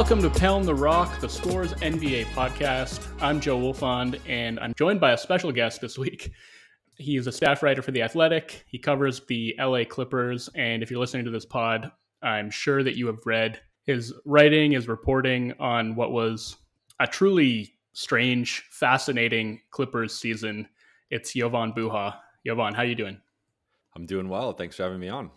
[0.00, 3.06] Welcome to Pound the Rock, the Score's NBA podcast.
[3.20, 6.32] I'm Joe Wolfond, and I'm joined by a special guest this week.
[6.96, 8.64] He is a staff writer for The Athletic.
[8.66, 11.92] He covers the LA Clippers, and if you're listening to this pod,
[12.22, 16.56] I'm sure that you have read his writing, his reporting on what was
[16.98, 20.66] a truly strange, fascinating Clippers season.
[21.10, 22.16] It's Jovan Buha.
[22.46, 23.20] Jovan, how you doing?
[23.94, 24.54] I'm doing well.
[24.54, 25.30] Thanks for having me on.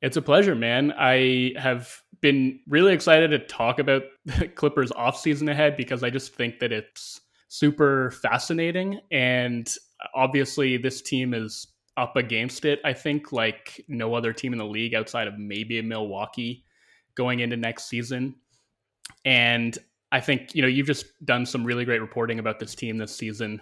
[0.00, 0.94] It's a pleasure, man.
[0.98, 6.34] I have been really excited to talk about the Clippers offseason ahead because I just
[6.34, 9.00] think that it's super fascinating.
[9.10, 9.68] And
[10.14, 11.66] obviously, this team is
[11.98, 15.82] up against it, I think, like no other team in the league outside of maybe
[15.82, 16.64] Milwaukee
[17.14, 18.36] going into next season.
[19.24, 19.76] And
[20.10, 23.14] I think, you know, you've just done some really great reporting about this team this
[23.14, 23.60] season.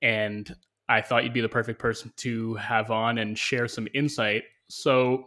[0.00, 0.54] And
[0.88, 4.44] I thought you'd be the perfect person to have on and share some insight.
[4.68, 5.26] So,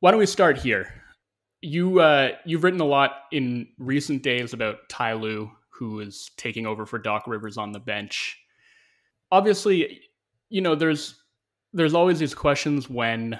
[0.00, 1.01] why don't we start here?
[1.62, 6.66] You uh, you've written a lot in recent days about Ty Lue, who is taking
[6.66, 8.38] over for Doc Rivers on the bench.
[9.30, 10.00] Obviously,
[10.50, 11.22] you know there's
[11.72, 13.38] there's always these questions when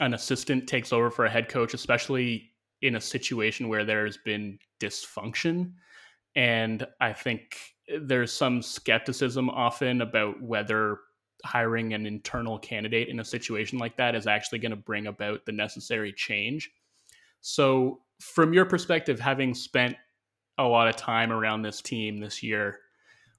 [0.00, 2.50] an assistant takes over for a head coach, especially
[2.82, 5.72] in a situation where there's been dysfunction.
[6.36, 7.58] And I think
[8.00, 10.98] there's some skepticism often about whether
[11.44, 15.44] hiring an internal candidate in a situation like that is actually going to bring about
[15.44, 16.70] the necessary change.
[17.46, 19.96] So, from your perspective, having spent
[20.56, 22.78] a lot of time around this team this year,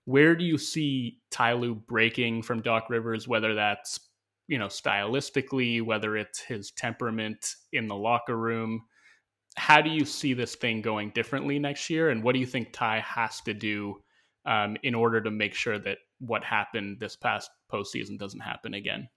[0.04, 4.00] where do you see Ty Lue breaking from Doc Rivers, whether that's
[4.48, 8.84] you know stylistically, whether it's his temperament in the locker room?
[9.58, 12.74] How do you see this thing going differently next year, and what do you think
[12.74, 14.04] Ty has to do
[14.46, 19.10] um, in order to make sure that what happened this past postseason doesn't happen again.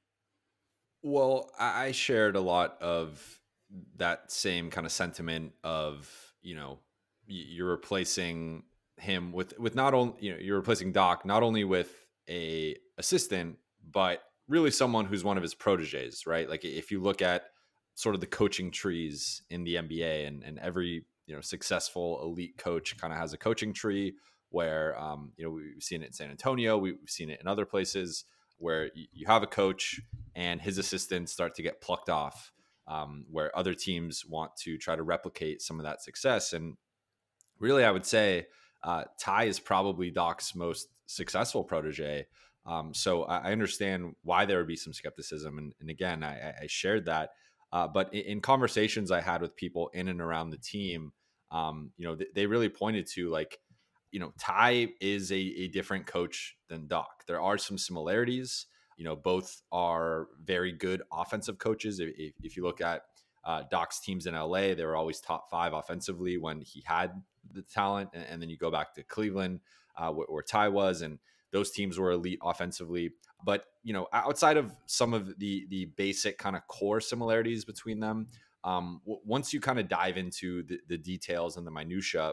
[1.03, 3.39] Well, I shared a lot of
[3.97, 6.11] that same kind of sentiment of
[6.43, 6.79] you know
[7.27, 8.63] you're replacing
[8.97, 13.57] him with with not only you know you're replacing Doc not only with a assistant
[13.91, 16.49] but really someone who's one of his proteges, right?
[16.49, 17.45] Like if you look at
[17.95, 22.57] sort of the coaching trees in the NBA and and every you know successful elite
[22.57, 24.15] coach kind of has a coaching tree
[24.51, 27.67] where um, you know we've seen it in San Antonio, we've seen it in other
[27.67, 28.25] places
[28.57, 30.01] where you have a coach
[30.35, 32.53] and his assistants start to get plucked off,
[32.89, 36.53] um, where other teams want to try to replicate some of that success.
[36.53, 36.77] And
[37.61, 38.47] really, I would say
[38.83, 42.27] uh, Ty is probably Doc's most successful protege.
[42.67, 46.55] Um, so I, I, understand why there would be some skepticism, and, and again, I,
[46.63, 47.31] I, shared that.
[47.73, 51.13] Uh, but in, in, conversations I had with people in and around the team,
[51.51, 53.59] um, you know, th- they really pointed to like
[54.11, 57.25] you know, Ty is a, a different coach than Doc.
[57.27, 58.67] There are some similarities.
[58.99, 62.01] You know, both are very good offensive coaches.
[62.01, 63.05] If, if you look at
[63.45, 67.13] uh, Doc's teams in LA, they were always top five offensively when he had
[67.51, 68.11] the talent.
[68.13, 69.61] And, and then you go back to Cleveland,
[69.97, 71.19] uh, where, where Ty was, and
[71.51, 73.13] those teams were elite offensively.
[73.43, 78.01] But you know, outside of some of the the basic kind of core similarities between
[78.01, 78.27] them,
[78.65, 82.33] um, w- once you kind of dive into the, the details and the minutia,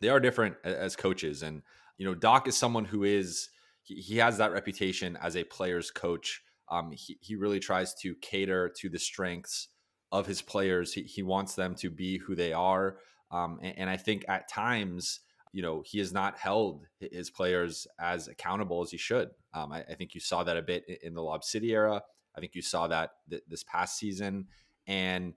[0.00, 1.42] they are different as coaches.
[1.42, 1.62] And,
[1.98, 3.48] you know, Doc is someone who is,
[3.86, 6.42] he, has that reputation as a player's coach.
[6.70, 9.68] Um, he, he really tries to cater to the strengths
[10.12, 10.92] of his players.
[10.92, 12.98] He, he wants them to be who they are.
[13.30, 15.20] Um, and, and I think at times,
[15.52, 19.30] you know, he has not held his players as accountable as he should.
[19.54, 22.02] Um, I, I, think you saw that a bit in the Lob City era.
[22.36, 24.46] I think you saw that th- this past season.
[24.86, 25.34] And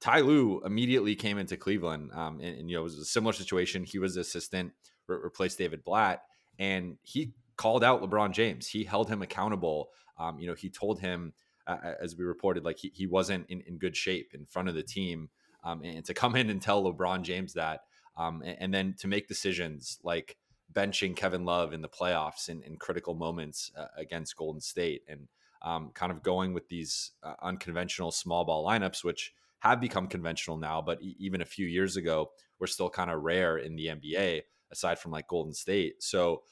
[0.00, 3.32] Ty Lue immediately came into Cleveland, um, and, and, you know it was a similar
[3.32, 3.84] situation.
[3.84, 4.72] He was assistant,
[5.06, 6.22] re- replaced David Blatt,
[6.58, 7.32] and he
[7.62, 8.66] called out LeBron James.
[8.66, 9.90] He held him accountable.
[10.18, 11.32] Um, you know, he told him,
[11.68, 14.74] uh, as we reported, like he, he wasn't in, in good shape in front of
[14.74, 15.28] the team,
[15.62, 17.82] um, and to come in and tell LeBron James that,
[18.16, 20.36] um, and, and, then to make decisions like
[20.72, 25.28] benching Kevin Love in the playoffs in, in critical moments uh, against Golden State, and
[25.62, 30.56] um, kind of going with these uh, unconventional small ball lineups, which have become conventional
[30.56, 34.42] now, but even a few years ago were still kind of rare in the NBA,
[34.72, 36.02] aside from like Golden State.
[36.02, 36.42] So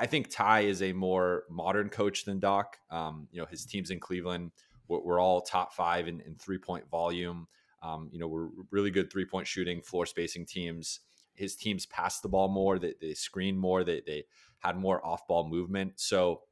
[0.00, 2.78] I think Ty is a more modern coach than Doc.
[2.90, 4.52] Um, you know, his teams in Cleveland
[4.88, 7.46] were, were all top five in, in three point volume.
[7.82, 11.00] Um, you know, we're really good three point shooting, floor spacing teams.
[11.34, 14.24] His teams passed the ball more, they, they screened more, they, they
[14.58, 15.94] had more off ball movement.
[15.96, 16.42] So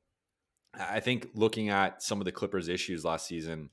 [0.75, 3.71] I think looking at some of the Clippers' issues last season,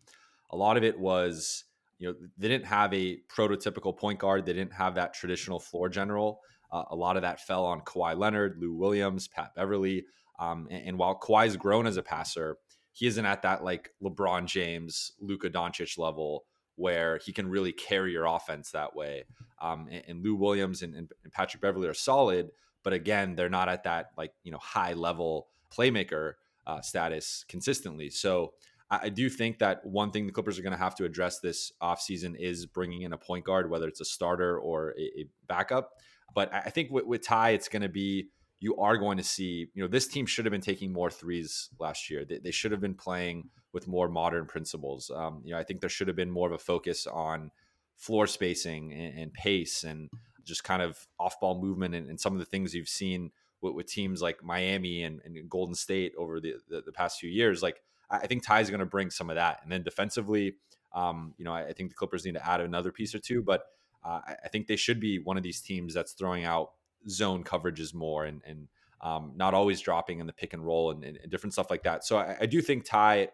[0.50, 1.64] a lot of it was
[2.00, 4.46] you know they didn't have a prototypical point guard.
[4.46, 6.42] They didn't have that traditional floor general.
[6.72, 10.06] Uh, a lot of that fell on Kawhi Leonard, Lou Williams, Pat Beverley.
[10.40, 12.58] Um, and, and, while Kawhi's grown as a passer,
[12.92, 16.46] he isn't at that like LeBron James, Luka Doncic level
[16.76, 19.24] where he can really carry your offense that way.
[19.62, 22.50] Um, and, and, Lou Williams and, and, Patrick Beverley are solid,
[22.84, 26.34] but again, they're not at that like you know high level playmaker
[26.68, 28.10] uh, status consistently.
[28.10, 28.54] So
[28.90, 31.40] I, I, do think that one thing the Clippers are going to have to address
[31.40, 35.28] this offseason is bringing in a point guard, whether it's a starter or a, a
[35.48, 35.92] backup.
[36.34, 38.30] But I, think with, with Ty, it's going to be
[38.60, 41.70] you are going to see, you know, this team should have been taking more threes
[41.80, 42.26] last year.
[42.26, 45.12] They, they should have been playing with more modern principles.
[45.14, 47.52] Um, you know, I think there should have been more of a focus on
[47.98, 50.10] floor spacing and, and pace and
[50.44, 53.32] just kind of off ball movement and, and, some of the things you've seen
[53.62, 57.30] with, with teams like Miami and, and Golden State over the, the, the, past few
[57.30, 57.64] years.
[57.64, 59.60] Like, I think Ty is going to bring some of that.
[59.64, 60.56] And then defensively,
[60.94, 63.42] um, you know, I, I, think the Clippers need to add another piece or two,
[63.42, 63.64] but
[64.06, 66.72] uh, I, think they should be one of these teams that's throwing out
[67.10, 68.68] zone coverages more and and
[69.02, 72.06] um, not always dropping in the pick and roll and, and different stuff like that.
[72.06, 73.30] So I, I, do think Ty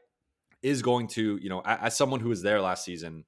[0.62, 3.23] is going to, you know, as someone who was there last season,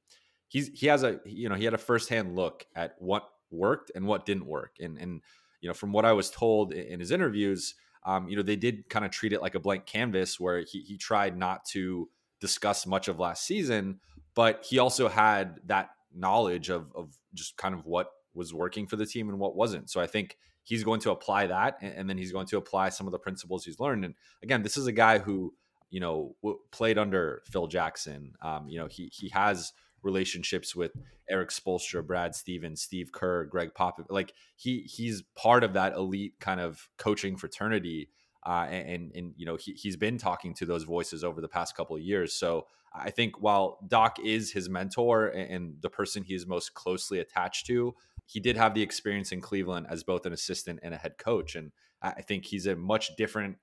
[0.47, 4.05] he's he has a you know he had a firsthand look at what worked and
[4.05, 5.21] what didn't work, and and
[5.61, 7.75] you know from what I was told in his interviews,
[8.05, 10.81] um, you know they did kind of treat it like a blank canvas where he
[10.81, 12.09] he tried not to
[12.39, 13.99] discuss much of last season,
[14.35, 18.95] but he also had that knowledge of of just kind of what was working for
[18.95, 19.89] the team and what wasn't.
[19.89, 22.89] So I think he's going to apply that, and, and then he's going to apply
[22.89, 24.05] some of the principles he's learned.
[24.05, 25.53] And again, this is a guy who
[25.89, 28.33] you know w- played under Phil Jackson.
[28.41, 29.73] Um, you know he he has
[30.03, 30.91] relationships with
[31.29, 34.07] Erik Spoelstra, Brad Stevens, Steve Kerr, Gregg Popovich.
[34.09, 38.09] Like he he's part of that elite kind of coaching fraternity.
[38.45, 41.75] Uh, and, and you know he, he's been talking to those voices over the past
[41.75, 42.33] couple of years.
[42.33, 46.73] So I think while Doc is his mentor and, and the person he is most
[46.73, 47.95] closely attached to,
[48.25, 51.55] he did have the experience in Cleveland as both an assistant and a head coach.
[51.55, 53.57] And I think he's a much different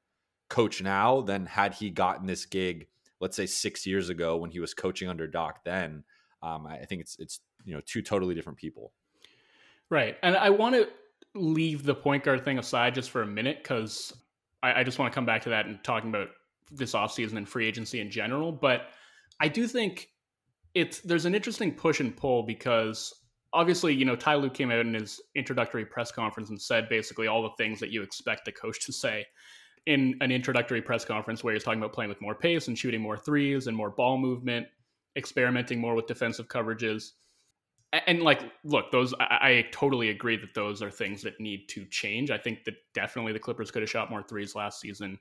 [0.48, 2.88] coach now than had he gotten this gig,
[3.20, 6.04] let's say six years ago when he was coaching under Doc then.
[6.42, 8.92] Um, I think it's it's you know two totally different people.
[9.90, 10.88] Right, and I want to
[11.34, 14.14] leave the point guard thing aside just for a minute because
[14.62, 16.28] I, I just want to come back to that and talking about
[16.70, 18.52] this offseason and free agency in general.
[18.52, 18.88] But
[19.40, 20.08] I do think
[20.74, 23.12] it's there's an interesting push and pull because
[23.52, 27.26] obviously, you know, Ty Lue came out in his introductory press conference and said basically
[27.26, 29.26] all the things that you expect a coach to say
[29.86, 33.00] in an introductory press conference where he's talking about playing with more pace and shooting
[33.00, 34.66] more threes and more ball movement,
[35.16, 37.12] experimenting more with defensive coverages.
[37.92, 41.84] And, like, look, those I, I, totally agree that those are things that need to
[41.86, 42.30] change.
[42.30, 45.18] I think that definitely the Clippers could have shot more threes last season,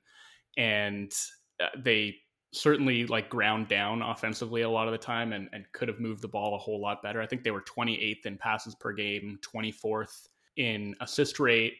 [0.55, 1.11] and
[1.59, 2.15] uh, they
[2.51, 6.21] certainly like ground down offensively a lot of the time and, and could have moved
[6.21, 7.21] the ball a whole lot better.
[7.21, 10.27] I think they were 28th in passes per game, 24th
[10.57, 11.73] in assist rate,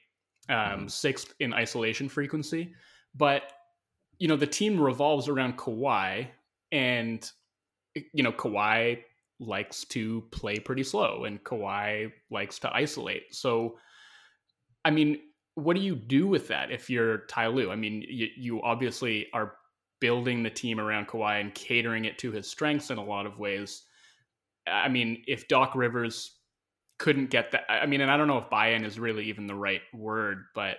[0.47, 0.87] um, mm-hmm.
[0.87, 2.73] sixth in isolation frequency.
[3.15, 3.51] But,
[4.19, 6.27] you know, the team revolves around Kawhi
[6.71, 7.31] and,
[8.13, 8.99] you know, Kawhi
[9.39, 13.33] likes to play pretty slow and Kawhi likes to isolate.
[13.33, 13.77] So,
[14.83, 15.19] I mean,
[15.55, 17.71] what do you do with that if you're Ty Lue?
[17.71, 19.55] I mean, you, you obviously are
[19.99, 23.39] building the team around Kawhi and catering it to his strengths in a lot of
[23.39, 23.83] ways.
[24.67, 26.35] I mean, if Doc Rivers
[26.97, 29.55] couldn't get that, I mean, and I don't know if buy-in is really even the
[29.55, 30.77] right word, but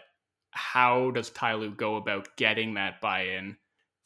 [0.52, 3.56] how does Ty Lue go about getting that buy-in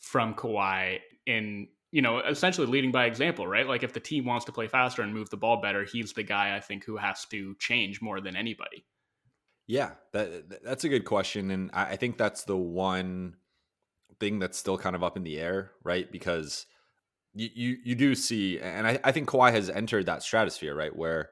[0.01, 3.69] from Kawhi in, you know, essentially leading by example, right?
[3.69, 6.25] Like if the team wants to play faster and move the ball better, he's the
[6.25, 8.85] guy I think who has to change more than anybody.
[9.69, 13.37] Yeah, that that's a good question, and I think that's the one
[14.19, 16.11] thing that's still kind of up in the air, right?
[16.11, 16.67] Because
[17.33, 20.95] you you, you do see, and I, I think Kawhi has entered that stratosphere, right,
[20.95, 21.31] where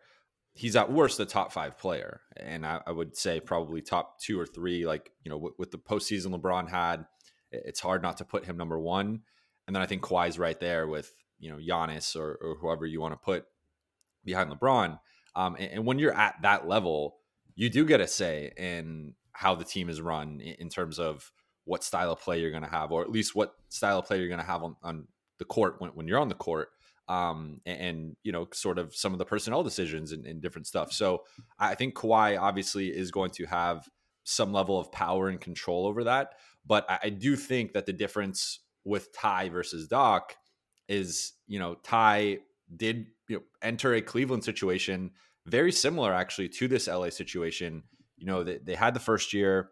[0.55, 4.39] he's at worst a top five player, and I, I would say probably top two
[4.39, 4.87] or three.
[4.87, 7.05] Like you know, with, the postseason LeBron had,
[7.51, 9.23] it's hard not to put him number one.
[9.67, 13.01] And then I think Kawhi's right there with you know Giannis or, or whoever you
[13.01, 13.45] want to put
[14.25, 14.99] behind LeBron.
[15.35, 17.17] Um, and, and when you're at that level,
[17.55, 21.33] you do get a say in how the team is run in, in terms of
[21.65, 24.19] what style of play you're going to have, or at least what style of play
[24.19, 25.07] you're going to have on, on
[25.39, 26.71] the court when, when you're on the court.
[27.09, 30.67] Um, and, and, you know, sort of some of the personnel decisions and, and different
[30.67, 30.93] stuff.
[30.93, 31.25] So
[31.59, 33.89] I think Kawhi obviously is going to have
[34.25, 36.35] some level of power and control over that.
[36.65, 40.35] But I, I do think that the difference with Ty versus Doc
[40.89, 42.39] is, you know, Ty
[42.75, 45.11] did you know enter a Cleveland situation
[45.47, 47.83] very similar actually to this LA situation.
[48.17, 49.71] You know, they, they had the first year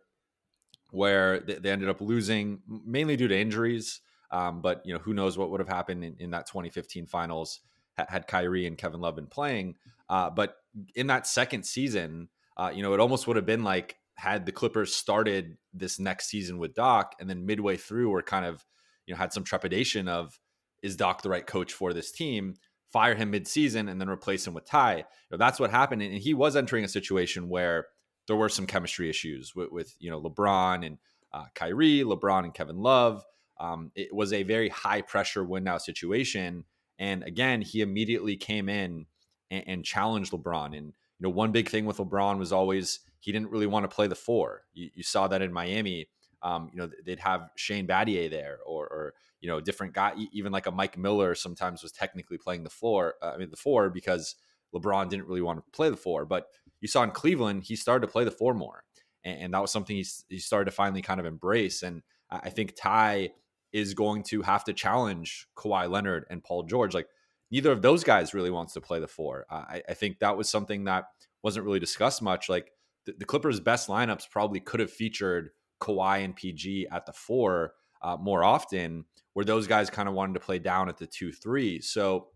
[0.91, 4.01] where they, they ended up losing mainly due to injuries.
[4.33, 7.61] Um, but you know, who knows what would have happened in, in that 2015 finals
[8.09, 9.77] had Kyrie and Kevin Love been playing.
[10.09, 10.57] Uh, but
[10.95, 14.53] in that second season, uh, you know, it almost would have been like had the
[14.53, 18.65] Clippers started this next season with Doc, and then midway through, we're kind of,
[19.07, 20.39] you know, had some trepidation of
[20.83, 22.55] is Doc the right coach for this team?
[22.91, 24.97] fire him midseason and then replace him with Ty.
[24.97, 26.03] You know, that's what happened.
[26.03, 27.87] And he was entering a situation where
[28.27, 30.99] there were some chemistry issues with, with you know, LeBron and
[31.33, 33.25] uh, Kyrie, LeBron and Kevin Love.
[33.59, 36.65] Um, it was a very high pressure win now situation.
[36.99, 39.07] And again, he immediately came in
[39.51, 40.77] and, and, challenged LeBron.
[40.77, 43.95] And, you know, one big thing with LeBron was always he didn't really want to
[43.95, 44.63] play the four.
[44.73, 46.09] You, you saw that in Miami.
[46.43, 50.53] Um, you know, they'd have Shane Battier there or, or, you know, different guy, even
[50.53, 53.15] like a Mike Miller sometimes was technically playing the floor.
[53.23, 54.37] Uh, I mean, the four because
[54.75, 56.25] LeBron didn't really want to play the four.
[56.25, 56.47] But
[56.81, 58.85] you saw in Cleveland, he started to play the four more.
[59.25, 61.83] And, and that was something he, he started to finally kind of embrace.
[61.83, 63.31] And I think Ty
[63.73, 66.95] is going to have to challenge Kawhi Leonard and Paul George.
[66.95, 67.09] Like,
[67.51, 69.47] neither of those guys really wants to play the four.
[69.51, 71.05] I, I think that was something that
[71.43, 72.49] wasn't really discussed much.
[72.49, 72.73] Like,
[73.07, 77.75] the, the Clippers' best lineups probably could have featured Kawhi and PG at the four
[78.03, 81.33] uh, more often, where those guys kind of wanted to play down at the two
[81.33, 81.81] three.
[81.81, 82.29] So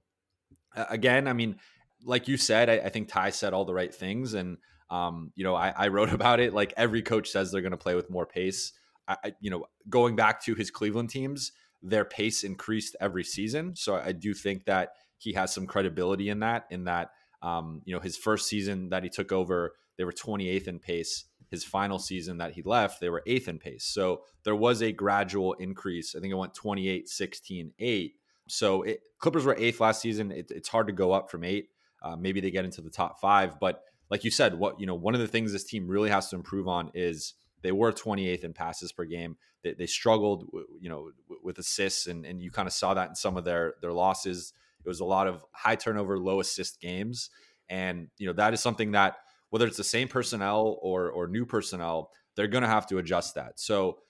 [0.74, 1.56] again, I mean,
[2.04, 4.58] like you said, I, I, think Ty said all the right things, and
[4.90, 6.52] um, you know, I, I, wrote about it.
[6.52, 8.72] Like every coach says they're going to play with more pace.
[9.06, 13.76] I, you know, going back to his Cleveland teams, their pace increased every season.
[13.76, 16.66] So I do think that he has some credibility in that.
[16.70, 17.10] In that,
[17.42, 21.24] um, you know, his first season that he took over, they were 28th in pace.
[21.50, 23.84] His final season that he left, they were eighth in pace.
[23.84, 26.14] So there was a gradual increase.
[26.14, 28.14] I think it went 28, 16, 8.
[28.48, 30.30] So it, Clippers were eighth last season.
[30.30, 31.68] It, it's hard to go up from eight.
[32.02, 33.58] Uh, maybe they get into the top five.
[33.58, 36.28] But like you said, what you know, one of the things this team really has
[36.30, 39.36] to improve on is they were 28th in passes per game.
[39.62, 40.46] They, they struggled,
[40.80, 41.10] you know,
[41.42, 44.52] with assists, and, and you kind of saw that in some of their their losses.
[44.84, 47.30] It was a lot of high turnover, low assist games,
[47.70, 49.16] and you know that is something that
[49.54, 53.36] whether it's the same personnel or or new personnel, they're going to have to adjust
[53.36, 53.60] that.
[53.60, 54.00] So,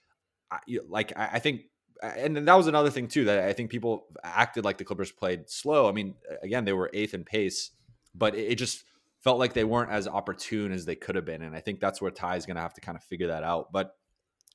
[0.87, 1.65] like I think,
[2.01, 5.47] and that was another thing too that I think people acted like the Clippers played
[5.47, 5.87] slow.
[5.87, 7.69] I mean, again, they were eighth in pace,
[8.15, 8.85] but it just
[9.19, 12.01] felt like they weren't as opportune as they could have been, and I think that's
[12.01, 13.71] where Ty is going to have to kind of figure that out.
[13.71, 13.95] But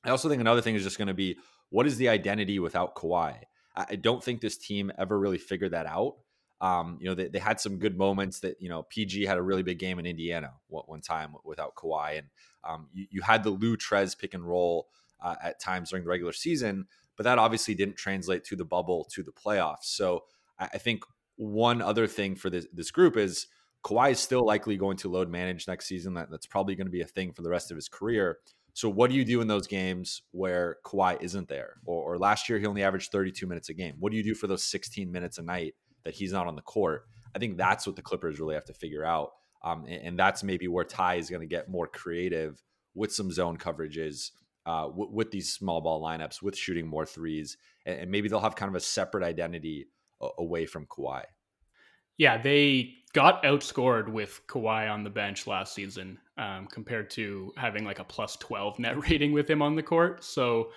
[0.03, 2.97] I also think another thing is just going to be what is the identity without
[2.97, 3.37] Kawhi.
[3.77, 6.17] I don't think this team ever really figured that out.
[6.61, 9.43] Um, you know, they, they had some good moments that, you know, PG had a
[9.43, 12.19] really big game in Indiana one time without Kawhi.
[12.19, 12.27] And
[12.65, 14.89] um, you, you, had the Lou Trez pick and roll
[15.23, 16.87] uh, at times during the regular season,
[17.17, 19.85] but that obviously didn't translate to the bubble to the playoffs.
[19.85, 20.25] So
[20.59, 21.03] I, I think
[21.37, 23.47] one other thing for this, this group is
[23.83, 26.13] Kawhi is still likely going to load manage next season.
[26.15, 28.39] That, that's probably going to be a thing for the rest of his career.
[28.75, 31.77] So what do you do in those games where Kawhi isn't there?
[31.87, 33.97] Or, or last year he only averaged 32 minutes a game.
[33.99, 36.63] What do you do for those 16 minutes a night that he's not on the
[36.63, 37.07] court.
[37.35, 39.33] I think that's what the Clippers really have to figure out.
[39.63, 42.63] Um, and, and, that's maybe where Ty is going to get more creative
[42.95, 44.31] with some zone coverages,
[44.65, 48.41] uh, w- with these small ball lineups, with shooting more threes, and, and, maybe they'll
[48.41, 49.87] have kind of a separate identity
[50.23, 51.25] a- away from Kawhi.
[52.17, 57.85] Yeah, they got outscored with Kawhi on the bench last season um, compared to having
[57.85, 60.25] like a plus 12 net rating with him on the court.
[60.25, 60.71] So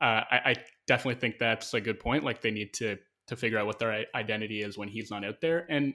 [0.00, 0.54] uh, I, I
[0.86, 2.24] definitely think that's a good point.
[2.24, 5.40] Like they need to to figure out what their identity is when he's not out
[5.40, 5.66] there.
[5.68, 5.94] And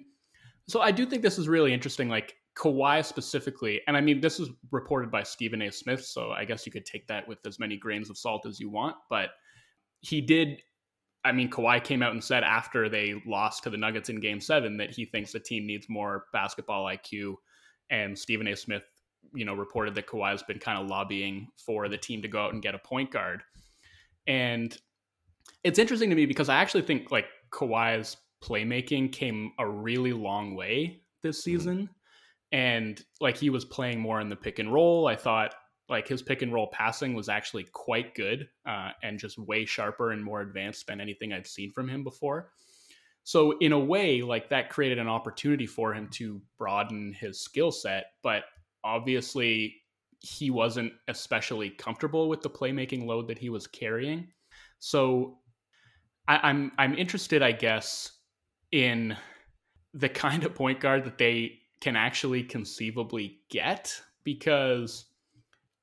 [0.68, 2.10] so I do think this is really interesting.
[2.10, 5.72] Like Kawhi specifically, and I mean, this is reported by Stephen A.
[5.72, 8.60] Smith, so I guess you could take that with as many grains of salt as
[8.60, 8.96] you want.
[9.10, 9.30] But
[10.02, 10.62] he did.
[11.24, 14.42] I mean, Kawhi came out and said after they lost to the Nuggets in Game
[14.42, 17.36] Seven that he thinks the team needs more basketball IQ.
[17.90, 18.56] And Stephen A.
[18.56, 18.84] Smith,
[19.34, 22.44] you know, reported that Kawhi has been kind of lobbying for the team to go
[22.44, 23.44] out and get a point guard.
[24.28, 24.76] And
[25.64, 30.56] it's interesting to me because I actually think like Kawhi's playmaking came a really long
[30.56, 31.58] way this mm-hmm.
[31.58, 31.78] season.
[31.78, 31.94] Mm-hmm.
[32.54, 35.08] And like he was playing more in the pick and roll.
[35.08, 35.54] I thought
[35.88, 40.12] like his pick and roll passing was actually quite good uh, and just way sharper
[40.12, 42.52] and more advanced than anything I'd seen from him before.
[43.24, 47.72] So in a way, like that created an opportunity for him to broaden his skill
[47.72, 48.44] set, but
[48.84, 49.76] obviously
[50.20, 54.28] he wasn't especially comfortable with the playmaking load that he was carrying.
[54.80, 55.38] So
[56.28, 58.12] I, I'm I'm interested, I guess,
[58.72, 59.16] in
[59.94, 65.06] the kind of point guard that they can actually conceivably get because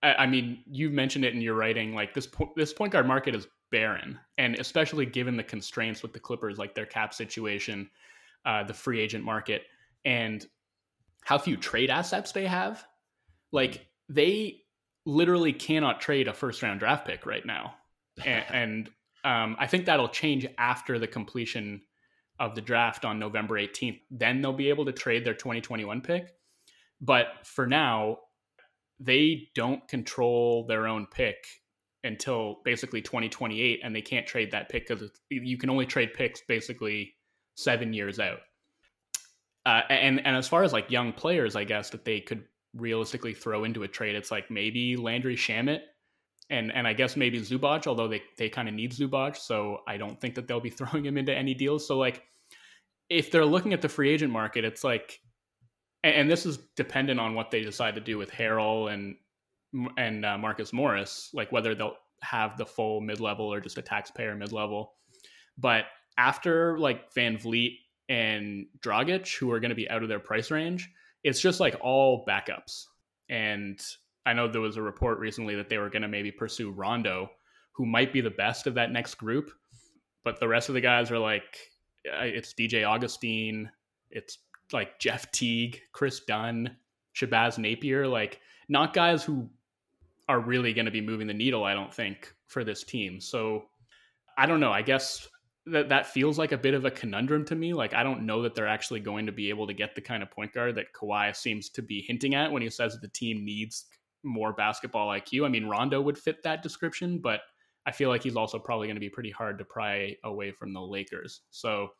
[0.02, 3.06] I, I mean you mentioned it in your writing like this po- this point guard
[3.06, 7.90] market is barren and especially given the constraints with the Clippers like their cap situation
[8.46, 9.64] uh, the free agent market
[10.06, 10.46] and
[11.24, 12.82] how few trade assets they have
[13.52, 14.62] like they
[15.08, 17.74] literally cannot trade a first round draft pick right now.
[18.26, 18.90] And, and
[19.24, 21.82] um, I think that'll change after the completion
[22.38, 24.00] of the draft on November 18th.
[24.10, 26.34] Then they'll be able to trade their 2021 pick.
[27.00, 28.18] But for now,
[29.00, 31.46] they don't control their own pick
[32.04, 36.40] until basically 2028, and they can't trade that pick because you can only trade picks
[36.42, 37.14] basically
[37.56, 38.38] seven years out.
[39.66, 42.44] Uh, and and as far as like young players, I guess that they could
[42.74, 45.80] realistically throw into a trade, it's like maybe Landry Shamet
[46.50, 49.96] and and I guess maybe Zubac, although they they kind of need Zubac, so I
[49.96, 51.86] don't think that they'll be throwing him into any deals.
[51.86, 52.22] So like,
[53.08, 55.20] if they're looking at the free agent market, it's like,
[56.02, 59.16] and, and this is dependent on what they decide to do with Harrell and
[59.96, 63.82] and uh, Marcus Morris, like whether they'll have the full mid level or just a
[63.82, 64.94] taxpayer mid level.
[65.56, 65.84] But
[66.16, 67.76] after like VanVleet
[68.08, 70.90] and Dragic, who are going to be out of their price range,
[71.22, 72.84] it's just like all backups.
[73.28, 73.78] And
[74.26, 77.30] I know there was a report recently that they were going to maybe pursue Rondo,
[77.72, 79.50] who might be the best of that next group.
[80.24, 81.58] But the rest of the guys are like,
[82.06, 83.70] uh, it's DJ Augustin,
[84.10, 84.38] it's
[84.72, 86.76] like Jeff Teague, Kris Dunn,
[87.14, 89.48] Shabazz Napier, like not guys who
[90.28, 93.20] are really going to be moving the needle, I don't think, for this team.
[93.20, 93.64] So
[94.36, 94.72] I don't know.
[94.72, 95.26] I guess
[95.66, 97.72] that that feels like a bit of a conundrum to me.
[97.72, 100.22] Like I don't know that they're actually going to be able to get the kind
[100.22, 103.44] of point guard that Kawhi seems to be hinting at when he says the team
[103.44, 103.86] needs
[104.22, 105.46] more basketball IQ.
[105.46, 107.40] I mean, Rondo would fit that description, but
[107.86, 110.72] I feel like he's also probably going to be pretty hard to pry away from
[110.72, 111.40] the Lakers.
[111.50, 111.90] So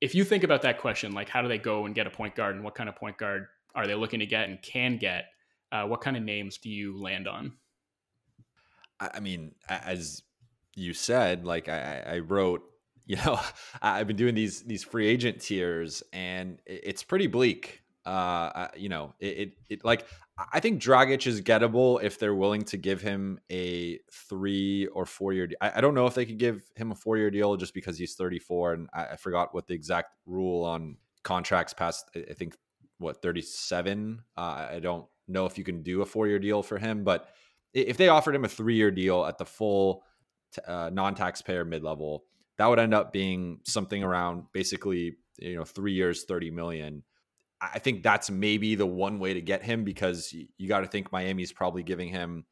[0.00, 2.34] if you think about that question, like how do they go and get a point
[2.34, 5.26] guard and what kind of point guard are they looking to get and can get?
[5.70, 7.52] Uh, what kind of names do you land on?
[9.00, 10.22] I mean, as
[10.76, 12.62] you said, like I, I wrote,
[13.06, 13.40] you know,
[13.80, 17.82] I've been doing these these free agent tiers, and it's pretty bleak.
[18.06, 20.06] Uh, you know, it, it, it like
[20.52, 25.32] I think Dragic is gettable if they're willing to give him a three or four
[25.32, 25.48] year.
[25.60, 27.98] I, I don't know if they could give him a four year deal just because
[27.98, 32.10] he's 34, and I, I, forgot what the exact rule on contracts past.
[32.16, 32.56] I think
[32.98, 34.22] what 37.
[34.36, 37.28] Uh, I don't know if you can do a four year deal for him, but
[37.74, 40.04] if they offered him a three year deal at the full
[40.66, 42.24] uh, non taxpayer mid level,
[42.58, 47.02] that would end up being something around basically you know three years, 30 million
[47.62, 51.12] I think that's maybe the one way to get him because you, got to think
[51.12, 52.44] Miami's probably giving him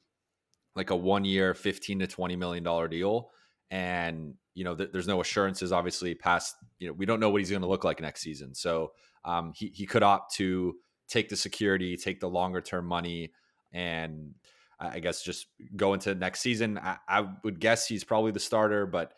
[0.76, 3.30] like a one year, 15 to 20 million dollar deal.
[3.72, 7.40] And, you know, th- there's no assurances, obviously, past, you know, we don't know what
[7.40, 8.54] he's going to look like next season.
[8.54, 8.92] So
[9.24, 10.76] um, he, he could opt to
[11.08, 13.32] take the security, take the longer term money,
[13.72, 14.34] and
[14.78, 15.46] I guess just
[15.76, 16.78] go into next season.
[16.78, 19.12] I, I would guess he's probably the starter, but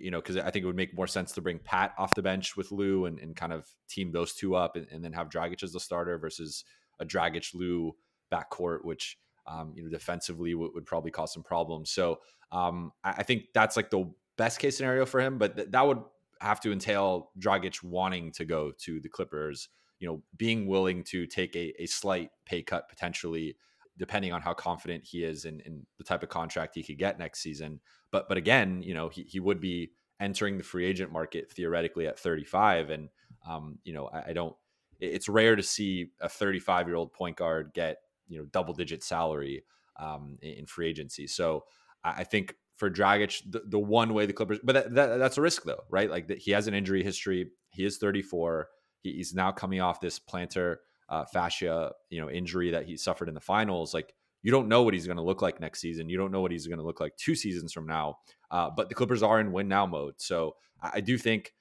[0.00, 2.22] you know, because I think it would make more sense to bring Pat off the
[2.22, 5.28] bench with Lou and, and kind of team those two up and, and then have
[5.28, 6.64] Dragic as the starter versus
[7.00, 7.94] a Dragic Lou
[8.32, 11.90] backcourt, which um, you know defensively would, would, probably cause some problems.
[11.90, 12.20] So
[12.52, 15.86] um, I, I, think that's like the best case scenario for him, but th- that
[15.86, 16.00] would
[16.40, 19.68] have to entail Dragic wanting to go to the Clippers.
[19.98, 23.56] You know, being willing to take a, a slight pay cut potentially
[23.98, 27.18] depending on how confident he is in, in the type of contract he could get
[27.18, 27.80] next season.
[28.12, 32.06] But but again, you know, he, he would be entering the free agent market theoretically
[32.06, 32.90] at 35.
[32.90, 33.08] And
[33.48, 34.54] um, you know, I, I don't
[35.02, 37.98] it's rare to see a 35 year old point guard get,
[38.28, 39.64] you know, double digit salary
[39.98, 41.26] um, in free agency.
[41.26, 41.64] So
[42.04, 45.42] I, think for Dragic, the, the, one way the Clippers, but that, that, that's a
[45.42, 46.08] risk though, right?
[46.08, 47.50] Like that he has an injury history.
[47.70, 48.68] He is 34.
[49.00, 50.76] He, he's now coming off this plantar
[51.08, 53.92] uh, fascia, you know, injury that he suffered in the finals.
[53.92, 56.08] Like you don't know what he's going to look like next season.
[56.08, 58.18] You don't know what he's going to look like two seasons from now.
[58.50, 61.54] Uh, but the Clippers are in win now mode, so I, do think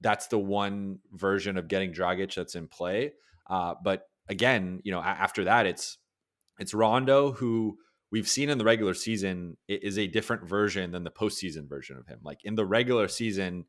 [0.00, 3.12] that's the one version of getting Dragic that's in play.
[3.48, 5.98] Uh, but again, you know, after that, it's
[6.58, 7.78] it's Rondo who
[8.10, 12.06] we've seen in the regular season is a different version than the postseason version of
[12.06, 12.20] him.
[12.22, 13.64] Like in the regular season,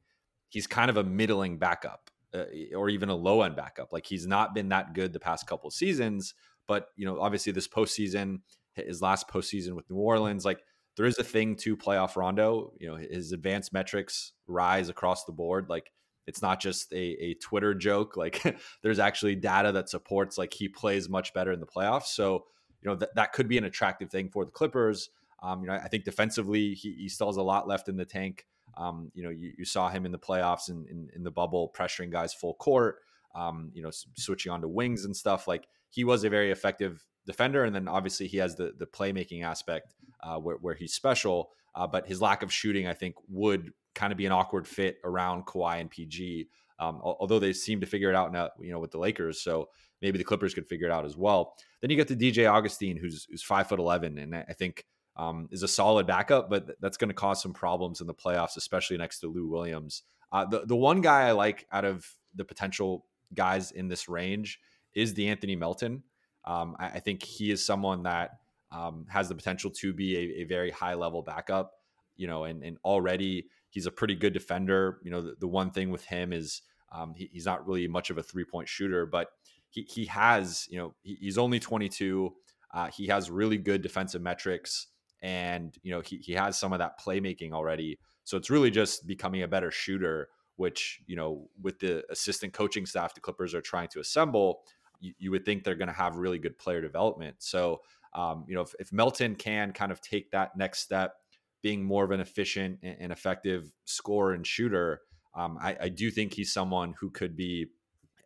[0.49, 3.91] he's kind of a middling backup uh, or even a low end backup.
[3.91, 6.33] Like he's not been that good the past couple seasons,
[6.67, 8.41] but you know, obviously this postseason,
[8.73, 10.59] his last postseason with New Orleans, like
[10.95, 12.73] there is a thing to playoff Rondo.
[12.79, 15.69] You know, his advanced metrics rise across the board.
[15.69, 15.91] Like
[16.25, 18.15] it's not just a, a Twitter joke.
[18.17, 18.43] Like
[18.83, 22.07] there's actually data that supports like he plays much better in the playoffs.
[22.07, 22.45] So
[22.81, 25.09] you know that that could be an attractive thing for the Clippers.
[25.41, 28.05] Um, you know, I think defensively he, he still has a lot left in the
[28.05, 28.45] tank.
[28.75, 31.71] Um, you know, you, you, saw him in the playoffs and in, in, the bubble
[31.75, 32.97] pressuring guys full court.
[33.33, 35.47] Um, you know, switching on to wings and stuff.
[35.47, 39.43] Like he was a very effective defender, and then obviously he has the the playmaking
[39.43, 41.51] aspect uh, where where he's special.
[41.75, 44.97] Uh, but his lack of shooting, I think, would kind of be an awkward fit
[45.03, 46.49] around Kawhi and PG.
[46.79, 49.41] Um, although they seem to figure it out now, you know, with the Lakers.
[49.41, 49.69] So
[50.01, 51.55] maybe the Clippers could figure it out as well.
[51.81, 55.49] Then you get the DJ Augustin, who's who's five foot eleven, and I think um,
[55.51, 58.97] is a solid backup, but that's going to cause some problems in the playoffs, especially
[58.97, 60.03] next to Lou Williams.
[60.31, 64.59] Uh, the the one guy I like out of the potential guys in this range
[64.97, 66.03] is De'Anthony Melton.
[66.45, 68.31] Um, I, I, think he is someone that
[68.71, 71.73] um, has the potential to be a, a, very high level backup.
[72.15, 74.99] You know, and, and already he's a pretty good defender.
[75.03, 78.09] You know, the, the one thing with him is Um, he, he's not really much
[78.09, 79.27] of a three point shooter, but
[79.69, 82.33] he he has you know he, he's only 22.
[82.73, 84.87] Uh, he has really good defensive metrics,
[85.21, 87.99] and you know he he has some of that playmaking already.
[88.23, 92.85] So it's really just becoming a better shooter, which you know with the assistant coaching
[92.85, 94.61] staff the Clippers are trying to assemble,
[94.99, 97.37] you, you would think they're going to have really good player development.
[97.39, 97.81] So
[98.13, 101.15] um, you know if, if Melton can kind of take that next step,
[101.61, 105.01] being more of an efficient and effective scorer and shooter.
[105.35, 107.67] Um, I, I, do think he's someone who could be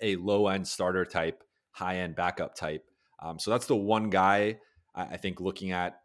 [0.02, 2.86] a low end starter type, high end backup type.
[3.20, 4.60] Um, so that's the one guy
[4.96, 6.02] I, I, think looking at,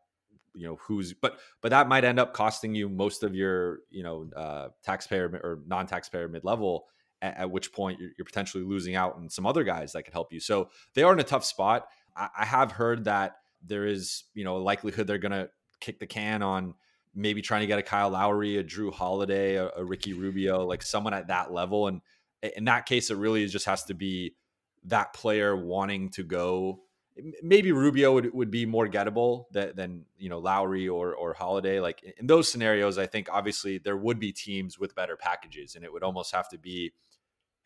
[0.55, 4.03] you know, who's but but that might end up costing you most of your you
[4.03, 6.87] know uh, taxpayer or non taxpayer mid level.
[7.23, 10.13] At, at, which point you're, you're, potentially losing out on some other guys that could
[10.13, 10.41] help you.
[10.41, 11.87] So they are in a tough spot.
[12.15, 15.49] I, I have heard that there is you know a likelihood they're going to
[15.81, 16.75] kick the can on
[17.17, 20.83] maybe trying to get a Kyle Lowry, a Jrue Holiday, a, a Ricky Rubio, like
[20.83, 21.89] someone at that level.
[21.89, 22.03] And
[22.55, 24.35] in that case, it really just has to be
[24.85, 26.83] that player wanting to go.
[27.43, 31.81] Maybe Rubio would, would be more gettable than, than you know Lowry or or Holiday.
[31.81, 35.85] Like in those scenarios, I think obviously there would be teams with better packages, and
[35.85, 36.93] it would almost have to be,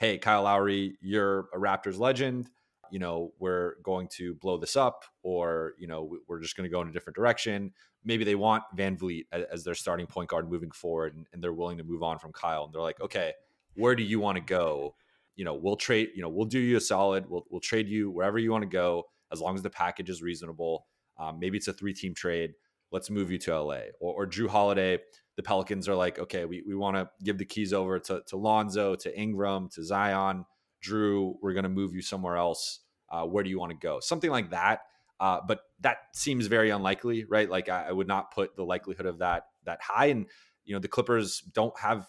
[0.00, 2.50] hey, Kyle Lowry, you're a Raptors legend
[2.90, 6.72] you know, we're going to blow this up, or you know, we're just going to
[6.72, 7.72] go in a different direction.
[8.04, 11.78] Maybe they want VanVleet as their starting point guard moving forward, and, and they're willing
[11.78, 12.64] to move on from Kyle.
[12.64, 13.32] And they're like, okay,
[13.74, 14.94] where do you want to go?
[15.36, 16.10] You know, we'll trade.
[16.14, 17.28] You know, we'll do you a solid.
[17.28, 20.22] We'll we'll trade you wherever you want to go, as long as the package is
[20.22, 20.86] reasonable.
[21.18, 22.52] Um, maybe it's a three team trade.
[22.92, 23.80] Let's move you to LA.
[24.00, 24.98] Or, or Jrue Holiday,
[25.40, 28.36] the Pelicans are like, okay, we, we want to give the keys over to, to
[28.36, 30.44] Lonzo, to Ingram, to Zion
[30.82, 32.80] Jrue, we're going to move you somewhere else.
[33.10, 34.00] Uh, where do you want to go?
[34.00, 34.80] Something like that.
[35.18, 37.48] Uh, but that seems very unlikely, right?
[37.48, 40.06] Like I, I, would not put the likelihood of that that high.
[40.06, 40.26] And
[40.64, 42.06] you know, the Clippers don't have.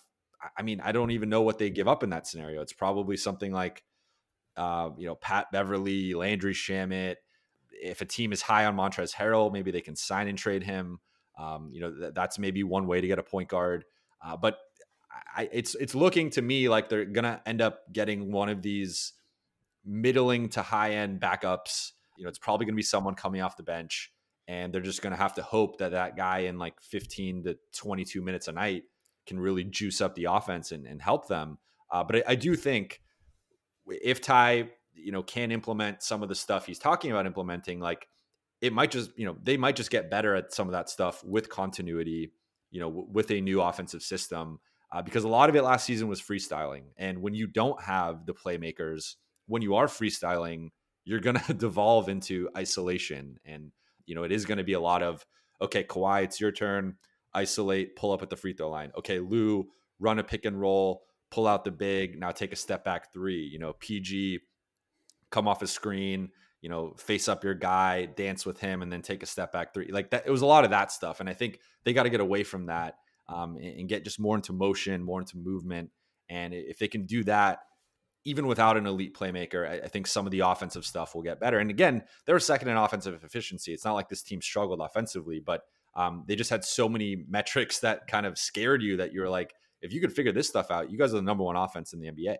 [0.58, 2.62] I mean, I don't even know what they give up in that scenario.
[2.62, 3.84] It's probably something like,
[4.56, 7.15] uh, you know, Pat Beverley, Landry Shamet.
[7.72, 11.00] If a team is high on Montrezl Harrell, maybe they can sign and trade him.
[11.38, 13.86] Um, you know, th- that's maybe one way to get a point guard.
[14.24, 14.58] Uh, but
[15.36, 19.13] I, it's it's looking to me like they're gonna end up getting one of these
[19.86, 21.91] middling to high end backups.
[22.17, 24.12] You know, it's probably to be someone coming off the bench,
[24.48, 28.22] and they're just to have to hope that that guy in like 15 to 22
[28.22, 28.84] minutes a night
[29.26, 31.58] can really juice up the offense and, and help them.
[31.91, 33.02] Uh, but I, I do think
[33.88, 38.08] if Ty, you know, can implement some of the stuff he's talking about implementing, like
[38.62, 41.24] it might just, you know, they might just get better at some of that stuff
[41.24, 42.32] with continuity,
[42.69, 44.60] you know, w- with a new offensive system
[44.91, 46.84] uh, because a lot of it last season was freestyling.
[46.97, 49.15] And when you don't have the playmakers,
[49.47, 50.69] when you are freestyling,
[51.06, 53.38] you're going to devolve into isolation.
[53.45, 53.71] And,
[54.06, 55.26] you know, it is going to be a lot of,
[55.62, 56.95] okay, Kawhi, it's your turn.
[57.34, 58.91] Isolate, pull up at the free throw line.
[58.97, 59.67] Okay, Lou,
[60.00, 63.41] run a pick and roll, pull out the big, now take a step back three.
[63.41, 64.39] You know, PG,
[65.30, 66.30] come off a screen,
[66.62, 69.74] you know, face up your guy, dance with him, and then take a step back
[69.74, 69.91] three.
[69.91, 71.19] Like that, it was a lot of that stuff.
[71.19, 72.95] And I think they got to get away from that
[73.28, 75.89] um, and, and, get just more into motion, more into movement.
[76.30, 77.60] And if they can do that,
[78.24, 81.39] even without an elite playmaker, I, I think some of the offensive stuff will get
[81.39, 81.58] better.
[81.58, 83.74] And again, they're second in offensive efficiency.
[83.74, 85.63] It's not like this team struggled offensively, but
[85.95, 89.30] um, they just had so many metrics that kind of scared you that you were
[89.30, 91.93] like, if you could figure this stuff out, you guys are the number one offense
[91.93, 92.38] in the NBA.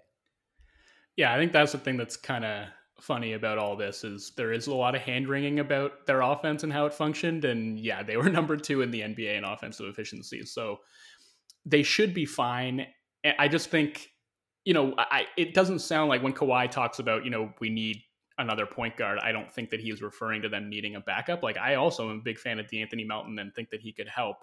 [1.18, 2.68] Yeah, I think that's the thing that's kind of
[3.02, 6.64] funny about all this is there is a lot of hand wringing about their offense
[6.64, 7.46] and how it functioned.
[7.46, 10.46] And yeah, they were number two in the NBA in offensive efficiency.
[10.46, 10.78] So
[11.66, 12.88] they should be fine.
[13.38, 14.10] I just think,
[14.66, 17.98] you know, I, it doesn't sound like when Kawhi talks about, you know, we need
[18.38, 21.44] another point guard, I don't think that he is referring to them needing a backup.
[21.44, 24.08] Like I also am a big fan of De'Anthony Melton and think that he could
[24.08, 24.38] help.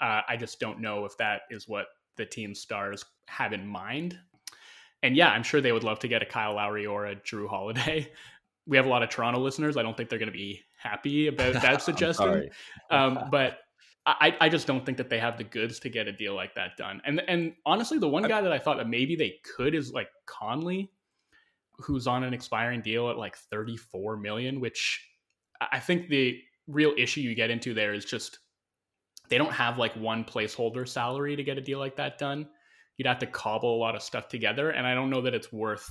[0.00, 4.18] Uh, I just don't know if that is what the team stars have in mind
[5.02, 7.48] and yeah, I'm sure they would love to get a Kyle Lowry or a Jrue
[7.48, 8.10] Holiday.
[8.66, 9.76] We have a lot of Toronto listeners.
[9.76, 12.48] I don't think they're going to be happy about that suggestion.
[12.90, 13.58] um, but
[14.06, 16.54] I, I just don't think that they have the goods to get a deal like
[16.54, 17.02] that done.
[17.04, 20.08] And and honestly, the one guy that I thought that maybe they could is like
[20.24, 20.90] Conley,
[21.78, 25.06] who's on an expiring deal at like 34 million, which
[25.60, 28.38] I think the real issue you get into there is just
[29.28, 32.48] they don't have like one placeholder salary to get a deal like that done
[32.96, 34.70] you'd have to cobble a lot of stuff together.
[34.70, 35.86] And I don't know that it's worth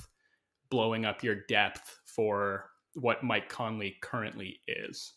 [0.70, 5.12] blowing up your depth for what Mike Conley currently is.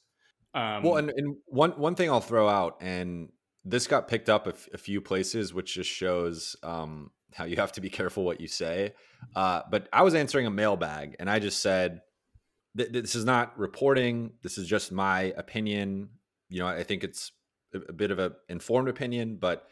[0.54, 3.30] Um, well, and, and, one one thing I'll throw out, and
[3.63, 7.58] this got picked up a, f- a few places, which just shows um, how you
[7.58, 8.93] have to be careful what you say.
[9.36, 12.02] Uh, but I was answering a mailbag, and I just said,
[12.73, 14.32] "This is not reporting.
[14.41, 16.10] This is just my opinion.
[16.50, 17.32] You know, I think it's
[17.73, 19.67] a, a bit of an informed opinion, but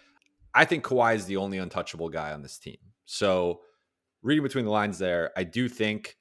[0.55, 2.77] I think Kawhi is the only untouchable guy on this team.
[3.05, 3.61] So
[4.23, 6.15] reading between the lines there, I do think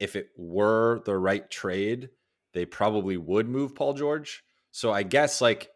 [0.00, 2.08] if it were the right trade,
[2.54, 4.42] they probably would move Paul George.
[4.72, 5.68] So I guess like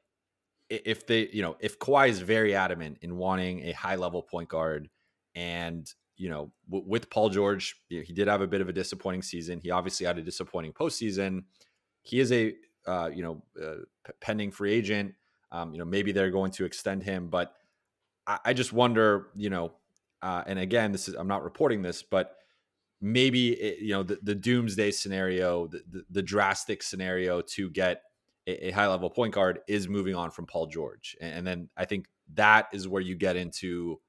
[0.71, 4.49] if they, you know, if Kawhi is very adamant in wanting a high level point
[4.49, 4.88] guard
[5.35, 9.23] and you know, w- with Paul George, he did have a bit of a disappointing
[9.23, 9.61] season.
[9.61, 11.44] He obviously had a disappointing postseason.
[12.03, 12.55] He is a,
[12.87, 13.85] uh, you know, uh,
[14.21, 15.14] pending free agent.
[15.53, 17.55] Um, you know, maybe they're going to extend him, but
[18.29, 19.73] I, I just wonder, you know,
[20.23, 22.37] uh, and again, this is I'm not reporting this, but
[23.01, 28.03] maybe it, you know the, the doomsday scenario, the, the, the drastic scenario to get
[28.47, 31.69] a, a, high level point guard is moving on from Paul George, and, and then
[31.77, 34.01] I think that is where you get into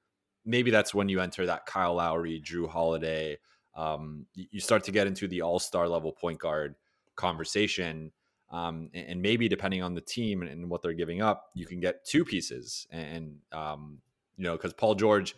[0.46, 3.38] maybe that's when you enter that Kyle Lowry, Jrue Holiday.
[3.76, 6.76] Um, you start to get into the all star level point guard
[7.16, 8.12] conversation.
[8.52, 12.04] Um, and, maybe depending on the team and, what they're giving up, you can get
[12.04, 12.88] two pieces.
[12.90, 14.00] And, um,
[14.40, 15.36] you know, because Paul George,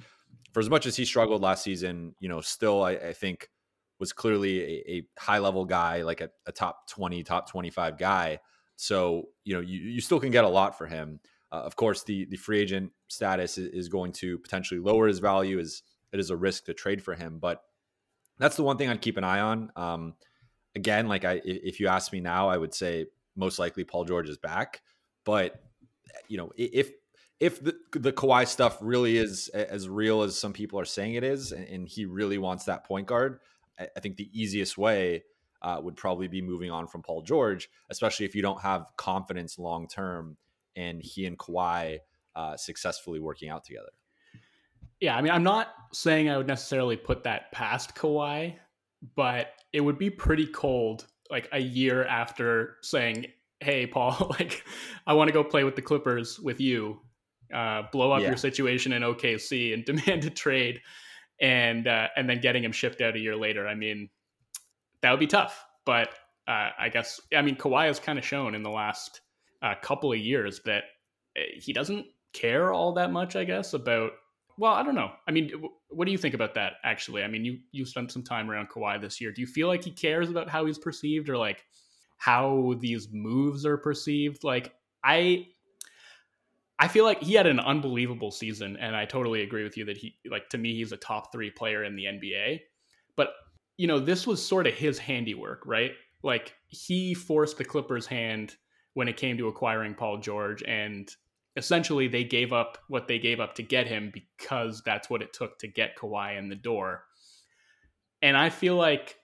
[0.53, 3.49] for as much as he struggled last season, you know, still, I, I think
[3.99, 8.39] was clearly a, a, high level guy, like a, a, top 20, top 25 guy.
[8.75, 11.19] So, you know, you, you still can get a lot for him.
[11.51, 15.59] Uh, of course, the the free agent status is, going to potentially lower his value.
[15.59, 15.83] Is
[16.13, 17.61] it is a risk to trade for him, but
[18.37, 19.69] that's the one thing I'd keep an eye on.
[19.75, 20.13] Um,
[20.75, 24.29] again, like I, if you ask me now, I would say most likely Paul George
[24.29, 24.81] is back.
[25.25, 25.61] But
[26.29, 26.91] you know, if
[27.41, 31.23] if the the Kawhi stuff really is as real as some people are saying it
[31.23, 33.39] is, and, and he really wants that point guard,
[33.77, 35.23] I, I think the easiest way
[35.63, 39.57] uh, would probably be moving on from Paul George, especially if you don't have confidence
[39.57, 40.37] long term
[40.75, 41.97] and he and Kawhi
[42.35, 43.89] uh, successfully working out together.
[44.99, 48.55] Yeah, I mean, I'm not saying I would necessarily put that past Kawhi,
[49.15, 53.25] but it would be pretty cold like a year after saying,
[53.61, 54.63] "Hey, Paul, like
[55.07, 57.01] I want to go play with the Clippers with you.
[57.53, 58.29] Uh, blow up yeah.
[58.29, 60.81] your situation in OKC and demand a trade."
[61.39, 63.67] And uh, and then getting him shipped out a year later.
[63.67, 64.09] I mean,
[65.01, 65.65] that would be tough.
[65.85, 66.09] But
[66.47, 69.21] uh, I guess I mean Kawhi has kind of shown in the last
[69.61, 70.83] a couple of years that
[71.35, 74.11] eh, he doesn't care all that much, I guess, about.
[74.57, 75.11] Well, I don't know.
[75.27, 75.51] I mean,
[75.89, 76.73] what do you think about that?
[76.83, 79.31] Actually, I mean, you you spent some time around Kawhi this year.
[79.31, 81.63] Do you feel like he cares about how he's perceived, or like
[82.17, 84.43] how these moves are perceived?
[84.43, 85.47] Like, I
[86.81, 89.97] I feel like he had an unbelievable season, and I totally agree with you that
[89.97, 92.61] he, like, to me, he's a top three player in the NBA.
[93.15, 93.33] But,
[93.77, 95.91] you know, this was sort of his handiwork, right?
[96.23, 98.55] Like, he forced the Clippers' hand
[98.95, 100.63] when it came to acquiring Paul George.
[100.63, 101.07] And
[101.55, 105.33] essentially, they gave up what they gave up to get him because that's what it
[105.33, 107.03] took to get Kawhi in the door.
[108.23, 109.17] And I feel like,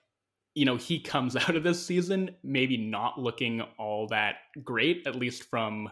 [0.54, 5.16] you know, he comes out of this season maybe not looking all that great, at
[5.16, 5.90] least from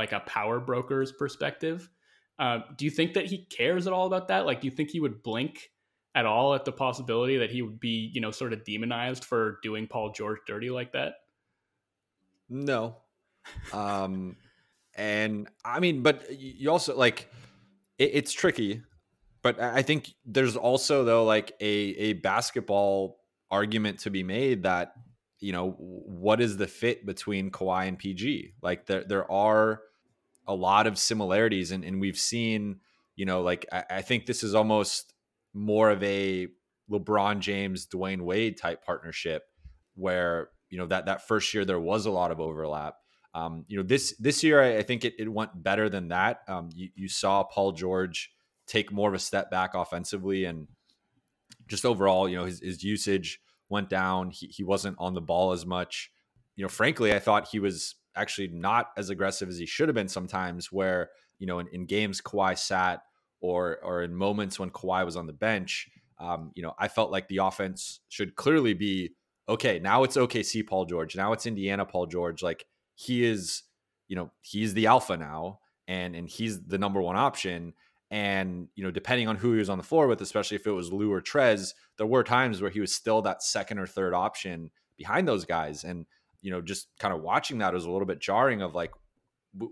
[0.00, 1.90] like a power broker's perspective.
[2.38, 4.46] Uh, do you think that he cares at all about that?
[4.46, 5.70] Like, do you think he would blink
[6.14, 9.58] at all at the possibility that he would be, you know, sort of demonized for
[9.62, 11.16] doing Paul George dirty like that?
[12.48, 12.96] No.
[13.74, 14.36] Um,
[14.96, 17.28] and I mean, but you also like
[17.98, 18.80] it, it's tricky.
[19.42, 24.94] But I think there's also though like a a basketball argument to be made that
[25.40, 28.54] you know what is the fit between Kawhi and PG?
[28.62, 29.82] Like there there are
[30.46, 32.80] a lot of similarities, and and we've seen
[33.16, 35.14] you know like I, I think this is almost
[35.52, 36.48] more of a
[36.90, 39.44] LeBron James Dwyane Wade type partnership
[39.94, 42.94] where you know that that first year there was a lot of overlap.
[43.34, 46.40] Um, you know this this year I, I think it, it, went better than that.
[46.48, 48.30] Um, you, you, saw Paul George
[48.66, 50.66] take more of a step back offensively and
[51.68, 54.30] just overall, you know his, his usage went down.
[54.30, 56.10] He, he wasn't on the ball as much.
[56.56, 59.94] You know, frankly, I thought he was actually not as aggressive as he should have
[59.94, 60.72] been sometimes.
[60.72, 63.02] Where you know in, in games Kawhi sat
[63.40, 67.10] or or in moments when Kawhi was on the bench, um, you know I felt
[67.10, 69.14] like the offense should clearly be
[69.48, 71.16] okay, now it's OKC Paul George.
[71.16, 72.42] Now it's Indiana Paul George.
[72.42, 73.64] Like he is,
[74.08, 77.74] you know, he's the alpha now and and he's the number one option.
[78.12, 80.72] And, you know, depending on who he was on the floor with, especially if it
[80.72, 84.14] was Lou or Trez, there were times where he was still that second or third
[84.14, 85.84] option behind those guys.
[85.84, 86.06] And,
[86.42, 88.92] you know, just kind of watching that was a little bit jarring of like,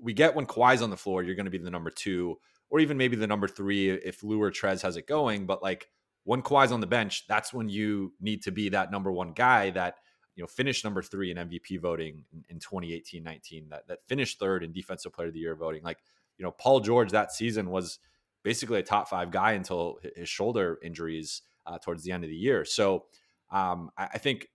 [0.03, 2.39] we get when Kawhi's on the floor, you're going to be the number two,
[2.71, 5.47] or even maybe the number three if Lou or Trez has it going.
[5.47, 5.89] But like
[6.25, 9.71] when Kawhi's on the bench, that's when you need to be that number one guy
[9.71, 9.97] that
[10.35, 14.65] you know finished number three in MVP voting in, in 2018-19, that that finished third
[14.65, 15.83] in Defensive Player of the Year voting.
[15.85, 15.99] Like
[16.39, 17.99] you know, Paul George that season was
[18.43, 22.37] basically a top five guy until his shoulder injuries uh, towards the end of the
[22.37, 22.65] year.
[22.65, 23.07] So
[23.51, 24.49] um, I, I think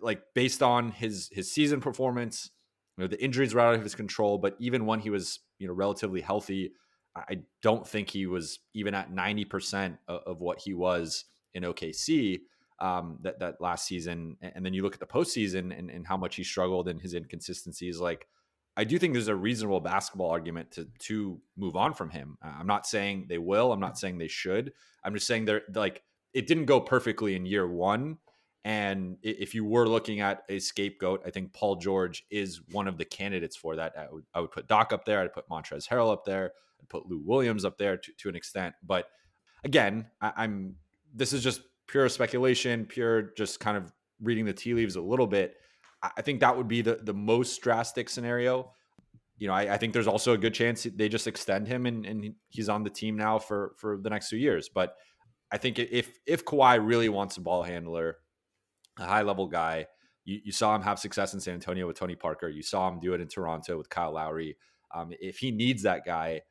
[0.00, 2.50] like based on his his season performance,
[2.96, 5.66] you know, the injuries were out of his control, but even when he was you
[5.66, 6.72] know relatively healthy
[7.28, 11.24] I don't think he was even at 90% of, of what he was
[11.54, 12.40] in OKC
[12.80, 16.16] um, that that last season, and then you look at the postseason and, and how
[16.16, 17.98] much he struggled and his inconsistencies.
[17.98, 18.28] Like,
[18.76, 22.38] I do think there's a reasonable basketball argument to to move on from him.
[22.40, 23.72] I'm not saying they will.
[23.72, 24.72] I'm not saying they should.
[25.02, 26.02] I'm just saying they're like
[26.34, 28.18] it didn't go perfectly in year one.
[28.64, 32.98] And if you were looking at a scapegoat, I think Paul George is one of
[32.98, 33.94] the candidates for that.
[33.96, 35.20] I would, I would put Doc up there.
[35.20, 36.52] I'd put Montrezl Harrell up there.
[36.80, 38.74] I'd put Lou Williams up there to, to an extent.
[38.84, 39.06] But
[39.64, 40.76] again, I, I'm
[41.14, 45.26] this is just pure speculation, pure just kind of reading the tea leaves a little
[45.26, 45.54] bit.
[46.02, 48.72] I think that would be the the most drastic scenario.
[49.38, 52.04] You know, I, I think there's also a good chance they just extend him and,
[52.04, 54.68] and he's on the team now for for the next two years.
[54.68, 54.94] But
[55.50, 58.18] I think if if Kawhi really wants a ball handler,
[58.98, 59.86] a high level guy,
[60.24, 62.48] you, you saw him have success in San Antonio with Tony Parker.
[62.48, 64.56] You saw him do it in Toronto with Kyle Lowry.
[64.94, 66.42] Um, if he needs that guy,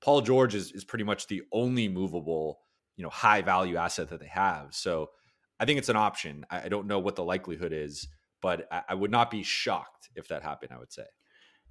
[0.00, 2.60] Paul George is is pretty much the only movable
[2.96, 4.74] you know high value asset that they have.
[4.74, 5.10] So
[5.58, 6.44] I think it's an option.
[6.50, 8.06] I, I don't know what the likelihood is,
[8.40, 10.72] but I, I, would not be shocked if that happened.
[10.72, 11.04] I would say.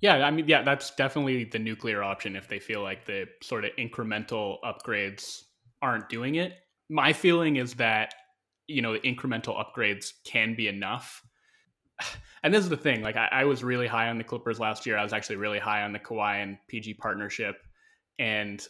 [0.01, 3.65] Yeah, I mean, yeah, that's definitely the nuclear option if they feel like the sort
[3.65, 5.41] of incremental upgrades
[5.81, 6.53] aren't doing it.
[6.89, 8.13] My feeling is that
[8.67, 11.23] you know incremental upgrades can be enough.
[12.43, 13.01] And this is the thing.
[13.01, 14.95] Like I, I was really high on the Clippers last year.
[14.95, 17.55] I was actually really high on the Kawhi and PG partnership,
[18.19, 18.65] and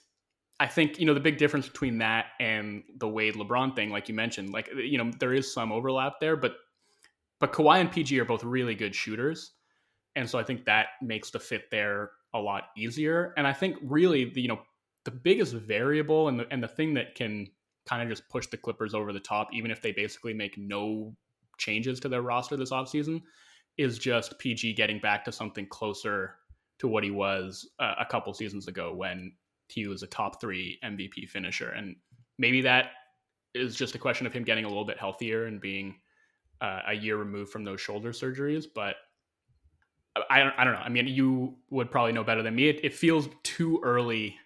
[0.59, 4.07] I think you know the big difference between that and the Wade LeBron thing, like
[4.07, 6.55] you mentioned, like you know there is some overlap there, but
[7.39, 9.51] but Kawhi and PG are both really good shooters,
[10.15, 13.33] and so I think that makes the fit there a lot easier.
[13.37, 14.61] And I think really the you know
[15.05, 17.47] the biggest variable and the and the thing that can
[17.87, 21.15] kind of just push the Clippers over the top, even if they basically make no
[21.57, 23.21] changes to their roster this offseason,
[23.77, 26.35] is just PG getting back to something closer
[26.79, 29.31] to what he was uh, a couple seasons ago when
[29.69, 31.69] he was a top three MVP finisher.
[31.69, 31.95] And
[32.37, 32.91] maybe that
[33.53, 35.95] is just a question of him getting a little bit healthier and being
[36.61, 38.65] uh, a year removed from those shoulder surgeries.
[38.73, 38.95] But
[40.29, 40.79] I don't, I don't know.
[40.79, 42.69] I mean, you would probably know better than me.
[42.69, 44.37] It, it feels too early.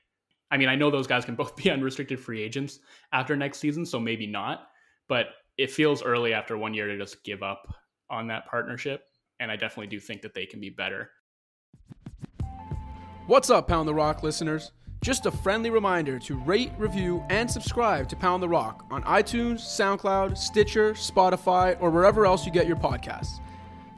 [0.52, 2.80] I mean, I know those guys can both be unrestricted free agents
[3.14, 4.68] after next season, so maybe not.
[5.08, 7.74] But it feels early after one year to just give up
[8.10, 9.04] on that partnership.
[9.40, 11.10] And I definitely do think that they can be better.
[13.28, 14.72] What's up, Pound the Rock listeners?
[15.02, 19.62] Just a friendly reminder to rate, review, and subscribe to Pound the Rock on iTunes,
[19.62, 23.40] SoundCloud, Stitcher, Spotify, or wherever else you get your podcasts.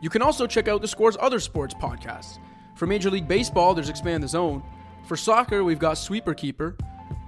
[0.02, 2.40] You can also check out the Score's other sports podcasts.
[2.76, 4.64] For Major League Baseball, there's Expand the Zone.
[5.04, 6.78] For soccer, we've got Sweeper Keeper.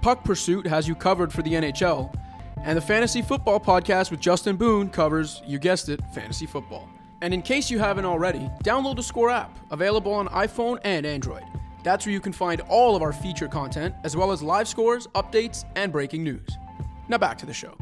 [0.00, 2.14] Puck Pursuit has you covered for the NHL.
[2.62, 6.88] And the Fantasy Football Podcast with Justin Boone covers, you guessed it, fantasy football.
[7.20, 11.44] And in case you haven't already, download the Score app, available on iPhone and Android.
[11.84, 15.06] That's where you can find all of our feature content, as well as live scores,
[15.08, 16.48] updates, and breaking news.
[17.08, 17.76] Now back to the show.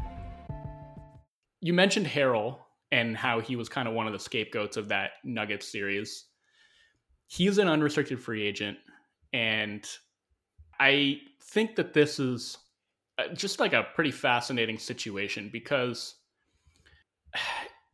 [1.61, 2.57] You mentioned Harrell
[2.91, 6.25] and how he was kind of one of the scapegoats of that Nuggets series.
[7.27, 8.77] He's an unrestricted free agent,
[9.35, 9.85] and
[10.79, 12.57] I think that this is
[13.19, 16.15] uh, just like a pretty fascinating situation because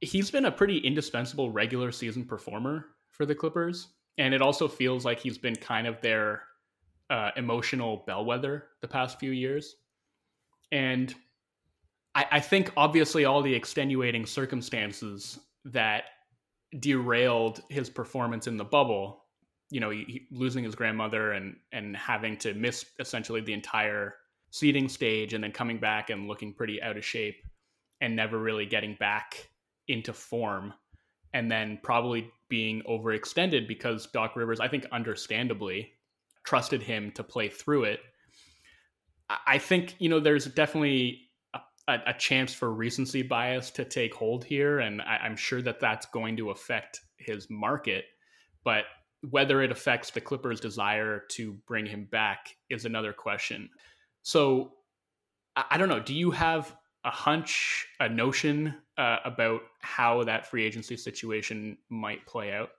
[0.02, 3.88] he's been a pretty indispensable regular season performer for the Clippers
[4.20, 6.44] and it also feels like he's been kind of their
[7.10, 9.78] uh, emotional bellwether the past few years.
[10.72, 11.14] And
[12.14, 16.04] I, I think obviously all the extenuating circumstances that
[16.80, 19.21] derailed his performance in the bubble,
[19.72, 24.16] you know, he, he, losing his grandmother and and having to miss essentially the entire
[24.52, 27.38] seeding stage, and then coming back and looking pretty out of shape,
[28.02, 29.50] and never really getting back
[29.88, 30.74] into form,
[31.34, 35.94] and then probably being overextended because Doc Rivers, I think, understandably
[36.44, 38.02] trusted him to play through it.
[39.48, 41.30] I think you know there's definitely
[41.88, 45.80] a, a chance for recency bias to take hold here, and I, I'm sure that
[45.80, 48.06] that's going to affect his market.
[48.64, 48.84] But
[49.30, 53.70] whether it affects the Clippers' desire to bring him back is another question.
[54.24, 54.74] So
[55.56, 56.00] I, don't know.
[56.00, 62.26] Do you have a hunch, a notion uh, about how that free agency situation might
[62.26, 62.70] play out?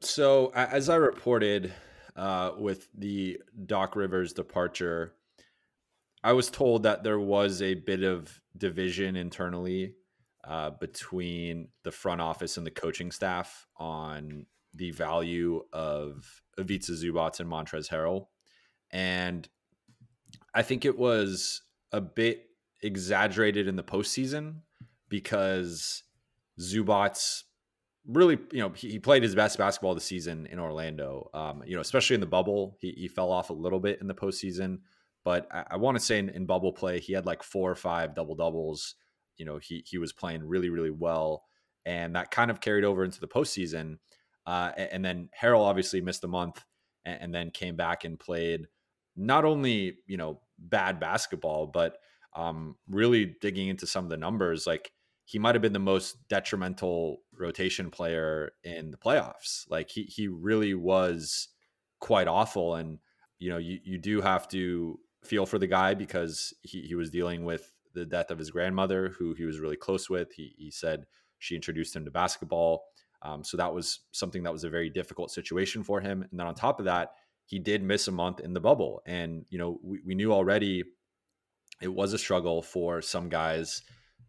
[0.00, 1.72] So, as I reported
[2.14, 5.14] uh, with the Doc Rivers departure,
[6.22, 9.94] I was told that there was a bit of division internally
[10.44, 14.44] uh, between the front office and the coaching staff on
[14.76, 18.26] the value of Ivica Zubac and Montrezl Harrell.
[18.90, 19.48] And
[20.54, 21.62] I think it was
[21.92, 22.46] a bit
[22.82, 24.60] exaggerated in the postseason
[25.08, 26.02] because
[26.60, 27.42] Zubac
[28.06, 31.30] really, you know, he, he, played his best basketball the season in Orlando.
[31.34, 34.06] Um, you know, especially in the bubble, he, he fell off a little bit in
[34.06, 34.78] the postseason,
[35.24, 37.76] But I, I want to say in, in, bubble play, he had like four or
[37.76, 38.94] five double doubles.
[39.36, 41.44] You know, he he was playing really really well,
[41.84, 43.98] and that kind of carried over into the postseason.
[44.46, 46.62] Uh, and then Harrell obviously missed a month,
[47.04, 48.66] and, and then came back and played
[49.16, 51.98] not only you know bad basketball, but
[52.34, 54.92] um, really digging into some of the numbers, like
[55.24, 59.64] he might have been the most detrimental rotation player in the playoffs.
[59.68, 61.48] Like he he really was
[61.98, 62.98] quite awful, and
[63.38, 67.10] you know you you do have to feel for the guy because he he was
[67.10, 70.32] dealing with the death of his grandmother, who he was really close with.
[70.34, 71.06] He he said
[71.38, 72.84] she introduced him to basketball.
[73.22, 76.22] Um, so that was something that was a very difficult situation for him.
[76.22, 77.12] And then on top of that,
[77.46, 79.02] he did miss a month in the bubble.
[79.06, 80.84] And, you know, we, we knew already
[81.80, 83.82] it was a struggle for some guys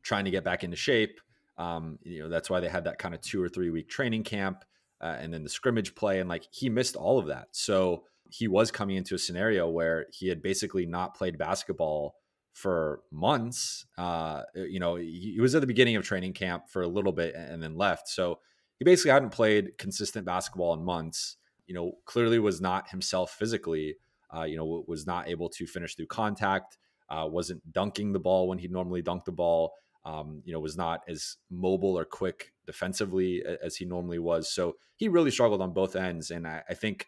[0.04, 1.20] trying to get back into shape.
[1.58, 4.24] Um, you know, that's why they had that kind of two or three week training
[4.24, 4.64] camp
[5.02, 6.20] uh, and then the scrimmage play.
[6.20, 7.48] And like he missed all of that.
[7.52, 12.16] So he was coming into a scenario where he had basically not played basketball
[12.54, 13.86] for months.
[13.98, 17.12] Uh, you know, he, he was at the beginning of training camp for a little
[17.12, 18.08] bit and then left.
[18.08, 18.40] So
[18.80, 21.38] he basically hadn't played consistent basketball in months.
[21.66, 23.98] You know, clearly was not himself physically.
[24.34, 26.78] Uh, you know, was not able to finish through contact
[27.10, 29.74] uh, wasn't dunking the ball when he normally dunked the ball.
[30.06, 34.50] Um, you know, was not as mobile or quick defensively as he normally was.
[34.50, 37.08] So he really struggled on both ends, and I, I think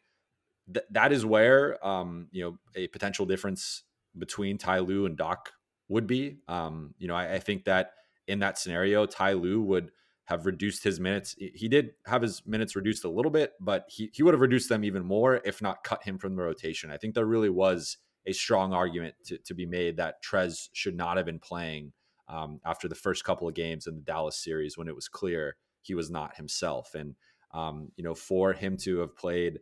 [0.74, 3.84] th- that is where um, you know a potential difference
[4.18, 5.54] between Ty Lue and Doc
[5.88, 6.40] would be.
[6.50, 7.94] Um, you know, I, I, think that
[8.28, 9.92] in that scenario, Ty Lue would
[10.30, 11.36] have reduced his minutes.
[11.40, 14.70] He did have his minutes reduced a little bit, but he, he would have reduced
[14.70, 16.92] them even more if not cut him from the rotation.
[16.92, 20.96] I think there really was a strong argument to, to be made that Trez should
[20.96, 21.94] not have been playing
[22.28, 25.56] um, after the first couple of games in the Dallas series when it was clear
[25.82, 26.94] he was not himself.
[26.94, 27.16] And,
[27.52, 29.58] um, you know, for him to have played,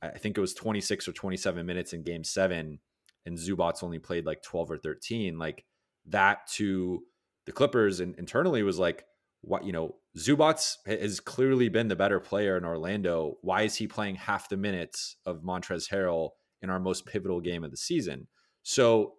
[0.00, 2.78] I think it was 26 or 27 minutes in game seven,
[3.26, 5.66] and Zubac only played like 12 or 13, like
[6.06, 7.02] that to
[7.44, 9.04] the Clippers and internally was like,
[9.46, 13.38] what, you know, Zubac has clearly been the better player in Orlando.
[13.42, 16.30] Why is he playing half the minutes of Montrezl Harrell?
[16.62, 18.26] in our most pivotal game of the season.
[18.62, 19.14] So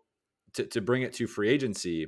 [0.53, 2.07] to, to bring it to free agency,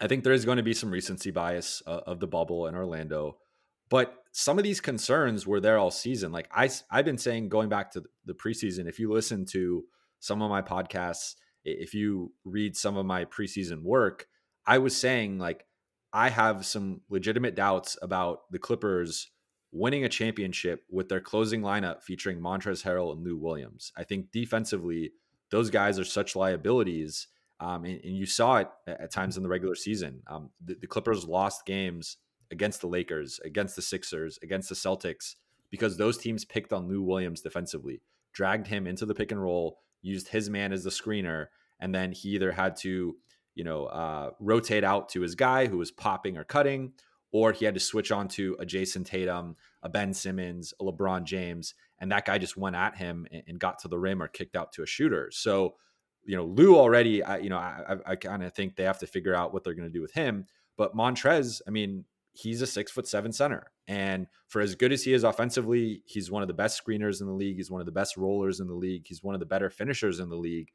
[0.00, 2.74] I think there is going to be some recency bias uh, of the bubble in
[2.74, 3.38] Orlando.
[3.88, 6.32] But some of these concerns were there all season.
[6.32, 9.84] Like I, I've been saying going back to the preseason, if you listen to
[10.18, 14.26] some of my podcasts, if you read some of my preseason work,
[14.66, 15.66] I was saying like
[16.12, 19.30] I have some legitimate doubts about the Clippers
[19.72, 23.92] winning a championship with their closing lineup featuring Montrezl Harrell and Lou Williams.
[23.96, 25.12] I think defensively,
[25.50, 27.28] those guys are such liabilities.
[27.60, 30.22] Um, and, and, you saw it at times in the regular season.
[30.26, 32.16] Um, the, the, Clippers lost games
[32.50, 35.36] against the Lakers, against the Sixers, against the Celtics
[35.72, 38.02] because those teams picked on Lou Williams defensively,
[38.32, 41.46] dragged him into the pick and roll, used his man as the screener,
[41.80, 43.16] and then he either had to,
[43.54, 46.92] you know, uh, rotate out to his guy who was popping or cutting,
[47.32, 51.24] or he had to switch on to a Jayson Tatum, a Ben Simmons, a LeBron
[51.24, 54.28] James, and that guy just went at him and, and got to the rim or
[54.28, 55.30] kicked out to a shooter.
[55.32, 55.74] So,
[56.24, 59.06] you know, Lou already, I, you know, I, I kind of think they have to
[59.06, 60.46] figure out what they're going to do with him.
[60.76, 63.72] But Montrez, I mean, he's a six foot seven center.
[63.88, 67.26] And for as good as he is offensively, he's one of the best screeners in
[67.26, 67.56] the league.
[67.56, 69.06] He's one of the best rollers in the league.
[69.06, 70.68] He's one of the better finishers in the league.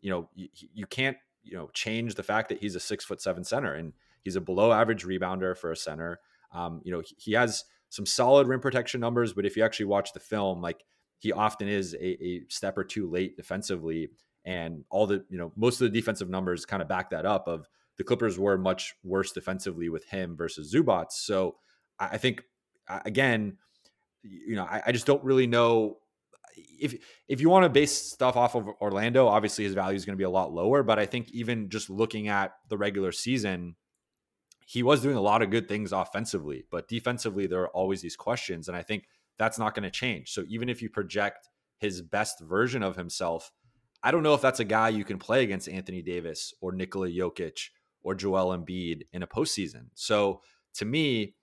[0.00, 3.20] You know, you, you can't, you know, change the fact that he's a six foot
[3.20, 3.74] seven center.
[3.74, 6.20] And He's a below average rebounder for a center.
[6.52, 10.12] Um, you know, he, has some solid rim protection numbers, but if you actually watch
[10.12, 10.84] the film, like
[11.18, 14.10] he often is a, a step or two late defensively.
[14.44, 17.48] And all the, you know, most of the defensive numbers kind of back that up
[17.48, 21.06] of the Clippers were much worse defensively with him versus Zubac.
[21.10, 21.56] So
[21.98, 22.42] I think
[23.04, 23.56] again,
[24.22, 25.98] you know, I, I, just don't really know
[26.56, 26.94] if
[27.28, 29.26] if you want to base stuff off of Orlando.
[29.26, 30.82] Obviously, his value is going to be a lot lower.
[30.82, 33.76] But I think even just looking at the regular season,
[34.66, 38.16] he was doing a lot of good things offensively, but defensively, there are always these
[38.16, 38.68] questions.
[38.68, 39.04] And I think
[39.38, 40.30] that's not going to change.
[40.30, 41.48] So even if you project
[41.78, 43.52] his best version of himself,
[44.02, 47.08] I don't know if that's a guy you can play against Anthony Davis or Nikola
[47.08, 47.68] Jokic
[48.02, 49.86] or Joel Embiid in a postseason.
[49.94, 50.42] So
[50.74, 51.34] to me,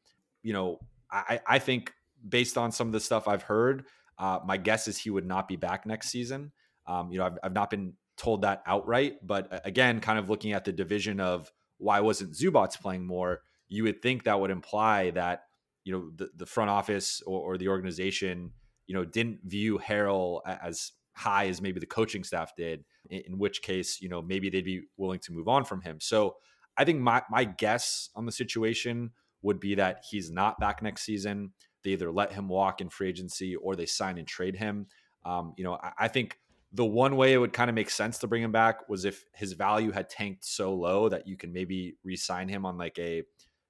[0.43, 0.80] you know,
[1.12, 1.93] I, I think
[2.28, 3.86] based on some of the stuff I've heard,
[4.20, 6.52] uh, my guess is he would not be back next season.
[6.86, 10.30] Um, you know, I've, I've not been told that outright, but uh, again, kind of
[10.30, 13.42] looking at the division of why wasn't Zubac playing more?
[13.70, 15.44] You would think that would imply that
[15.86, 18.52] you know the, the front office or, or the organization
[18.86, 22.84] you know didn't view Harrell as high as maybe the coaching staff did.
[23.10, 26.00] In, in which case, you know maybe they'd be willing to move on from him.
[26.02, 26.36] So
[26.78, 29.12] I think my my guess on the situation
[29.42, 31.54] would be that he's not back next season.
[31.84, 34.88] They either let him walk in free agency or they sign and trade him.
[35.26, 36.40] Um, you know, I, I think
[36.72, 39.26] the one way it would kind of make sense to bring him back was if
[39.34, 43.24] his value had tanked so low that you can maybe re-sign him on like a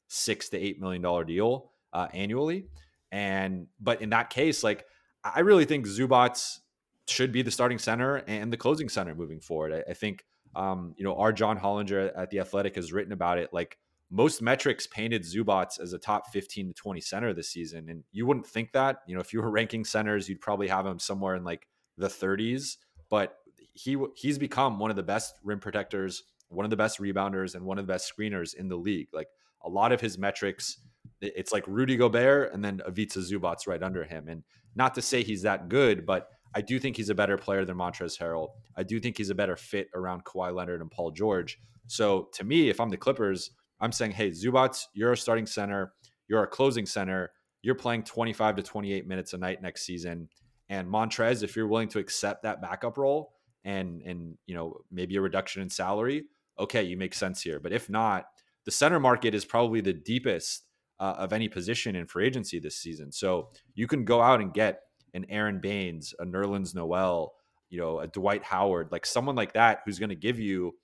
[0.08, 2.68] six to eight million dollar deal uh, annually.
[3.12, 4.86] And but in that case, like
[5.24, 6.60] I really think Zubac
[7.08, 9.74] should be the starting center and the closing center moving forward.
[9.74, 13.38] I, I think um, you know our John Hollinger at the Athletic has written about
[13.38, 13.54] it.
[13.54, 13.78] Like
[14.12, 17.90] most metrics painted Zubac as a top 15 to 20 center this season.
[17.90, 20.86] And you wouldn't think that, you know, if you were ranking centers, you'd probably have
[20.86, 22.78] him somewhere in like the 30s
[23.10, 23.38] but
[23.74, 27.66] he he's become one of the best rim protectors, one of the best rebounders, and
[27.66, 29.08] one of the best screeners in the league.
[29.14, 29.28] Like
[29.64, 30.78] a lot of his metrics,
[31.22, 34.28] it's like Rudy Gobert and then Ivica Zubac right under him.
[34.28, 34.44] And
[34.76, 37.78] not to say he's that good, but I do think he's a better player than
[37.78, 38.50] Montrezl Harrell.
[38.76, 41.60] I do think he's a better fit around Kawhi Leonard and Paul George.
[41.88, 43.52] So to me, if I'm the Clippers,
[43.82, 45.94] I'm saying, hey, Zubac, you're a starting center,
[46.28, 50.30] you're a closing center, you're playing 25 to 28 minutes a night next season.
[50.70, 53.34] And Montrez, if you're willing to accept that backup role
[53.66, 56.26] and and you know maybe a reduction in salary,
[56.58, 57.60] okay, you make sense here.
[57.60, 58.26] But if not,
[58.66, 60.64] the center market is probably the deepest
[61.00, 63.12] uh, of any position in free agency this season.
[63.12, 64.82] So you can go out and get
[65.14, 67.34] an Aron Baynes, a Nerlens Noel,
[67.70, 70.76] you know, a Dwight Howard, like someone like that who's going to give you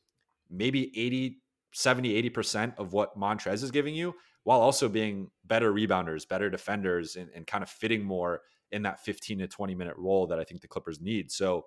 [0.50, 1.38] maybe 80,
[1.76, 7.18] 70, 80% of what Montrez is giving you while also being better rebounders, better defenders,
[7.18, 10.46] and, and kind of fitting more in that 15 to 20 minute role that I
[10.46, 11.32] think the Clippers need.
[11.32, 11.66] So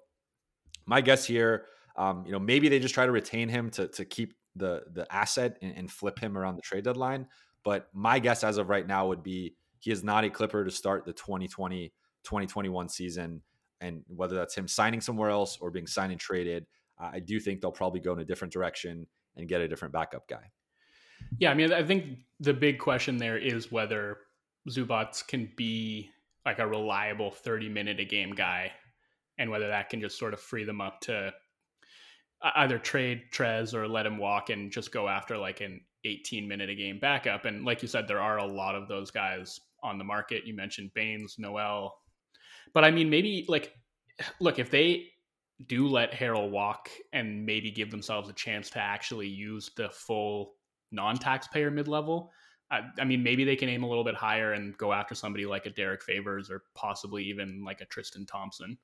[0.87, 4.05] my guess here, um, you know, maybe they just try to retain him to to
[4.07, 7.27] keep the the asset and, and, flip him around the trade deadline.
[7.65, 10.71] But my guess as of right now would be he is not a Clipper to
[10.71, 11.93] start the 2020
[12.25, 13.43] 2021 season.
[13.81, 16.67] And whether that's him signing somewhere else or being signed and traded,
[16.99, 19.07] I do think they'll probably go in a different direction
[19.39, 20.51] and get a different backup guy.
[21.39, 24.19] Yeah, I mean, I think the big question there is whether
[24.69, 26.11] Zubac can be
[26.45, 28.73] like a reliable 30 minute a game guy
[29.39, 31.33] and whether that can just sort of free them up to
[32.57, 36.71] either trade Trez or let him walk and just go after like an 18 minute
[36.71, 37.45] a game backup.
[37.45, 40.47] And like you said, there are a lot of those guys on the market.
[40.47, 41.95] You mentioned Baynes, Noel.
[42.75, 43.75] But I mean, maybe like,
[44.41, 45.09] look, if they
[45.67, 50.55] do let Harrell walk and maybe give themselves a chance to actually use the full
[50.93, 52.31] non taxpayer mid level,
[52.71, 55.47] I, I, mean, maybe they can aim a little bit higher and go after somebody
[55.47, 58.79] like a Derrick Favors or possibly even like a Tristan Thompson.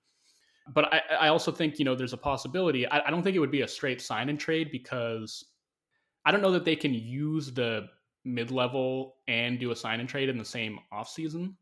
[0.72, 2.87] But I, I also think, you know, there's a possibility.
[2.89, 5.45] I, I don't think it would be a straight sign and trade because
[6.25, 7.89] I don't know that they can use the
[8.25, 11.55] mid level and do a sign and trade in the same offseason,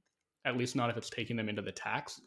[0.44, 2.20] at least not if it's taking them into the tax.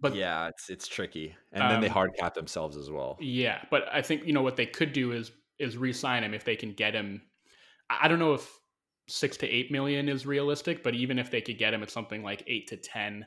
[0.00, 1.34] But yeah, it's it's tricky.
[1.52, 3.16] And um, then they um, hard cap themselves as well.
[3.20, 3.62] Yeah.
[3.70, 6.56] But I think, you know, what they could do is is re-sign him if they
[6.56, 7.22] can get him.
[7.88, 8.50] I don't know if
[9.08, 12.22] six to eight million is realistic, but even if they could get him at something
[12.22, 13.26] like eight to ten,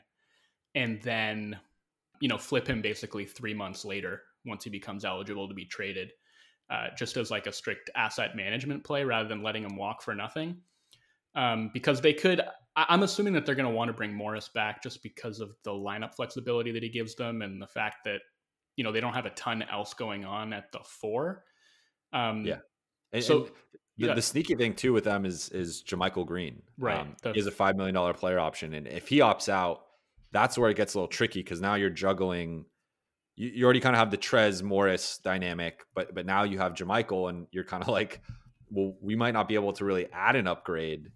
[0.74, 1.58] and then
[2.20, 6.10] you know flip him basically three months later once he becomes eligible to be traded,
[6.70, 10.14] uh, just as like a strict asset management play rather than letting him walk for
[10.14, 10.56] nothing.
[11.34, 12.40] Um, because they could,
[12.74, 15.50] I- am assuming that they're going to want to bring Morris back just because of
[15.64, 18.20] the lineup flexibility that he gives them and the fact that
[18.76, 21.44] you know they don't have a ton else going on at the four.
[22.12, 22.58] Um, yeah.
[23.12, 23.50] And, so and
[23.98, 24.14] the, yeah.
[24.14, 26.62] the, sneaky thing too with them is is JaMychal Green.
[26.78, 27.00] Right.
[27.00, 29.82] Um, he has a five million dollar player option, and if he opts out,
[30.30, 32.66] that's where it gets a little tricky because now you're juggling.
[33.34, 36.74] You, you already kind of have the Trez Morris dynamic, but but now you have
[36.74, 38.22] JaMychal, and you're kind of like,
[38.70, 41.10] well, we might not be able to really add an upgrade.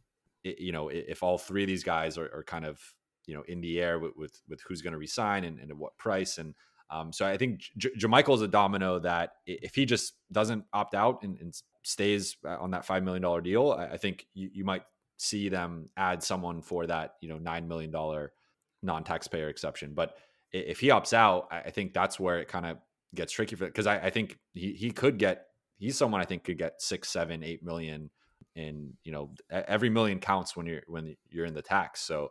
[0.44, 2.80] You know, if all three of these guys are, are kind of
[3.26, 5.76] you know in the air with with, with who's going to resign and, and at
[5.76, 6.54] what price and
[6.92, 10.94] um, so I think J- JaMychal is a domino that if he just doesn't opt
[10.94, 14.50] out and, and stays uh, on that five million dollar deal, I, I think you,
[14.52, 14.82] you, might
[15.16, 18.32] see them add someone for that you know nine million dollar
[18.82, 19.94] non taxpayer exception.
[19.94, 20.16] But
[20.52, 22.76] if he opts out, I, I think that's where it kind of
[23.14, 25.46] gets tricky for because I, I think he he could get
[25.78, 28.10] he's someone I think could get six, seven, eight million,
[28.56, 32.00] and you know every million counts when you're when you're in the tax.
[32.02, 32.30] So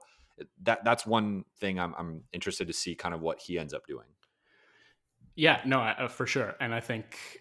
[0.63, 3.85] that that's one thing I'm I'm interested to see kind of what he ends up
[3.87, 4.07] doing.
[5.35, 6.55] Yeah, no, uh, for sure.
[6.59, 7.39] And I think,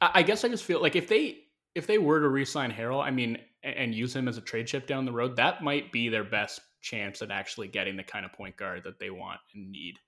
[0.00, 1.38] I guess I just feel like if they
[1.74, 4.86] if they were to re-sign Harrell, I mean, and use him as a trade chip
[4.86, 8.32] down the road, that might be their best chance at actually getting the kind of
[8.32, 9.98] point guard that they want and need.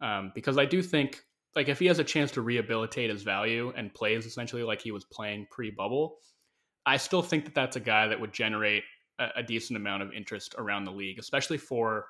[0.00, 1.22] Um, because I do think,
[1.54, 4.90] like, if he has a chance to rehabilitate his value and plays essentially like he
[4.90, 6.16] was playing pre-bubble,
[6.86, 8.84] I still think that that's a guy that would generate
[9.18, 12.06] a, a decent amount of interest around the league, especially for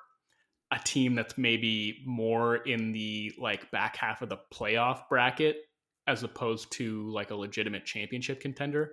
[0.71, 5.57] a team that's maybe more in the like back half of the playoff bracket
[6.07, 8.91] as opposed to like a legitimate championship contender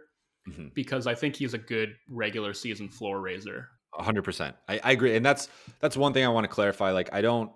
[0.49, 0.69] mm-hmm.
[0.75, 3.69] because I think he's a good regular season floor raiser.
[3.93, 4.57] hundred percent.
[4.69, 5.17] I, I agree.
[5.17, 5.49] And that's,
[5.81, 6.93] that's one thing I want to clarify.
[6.93, 7.51] Like, I don't,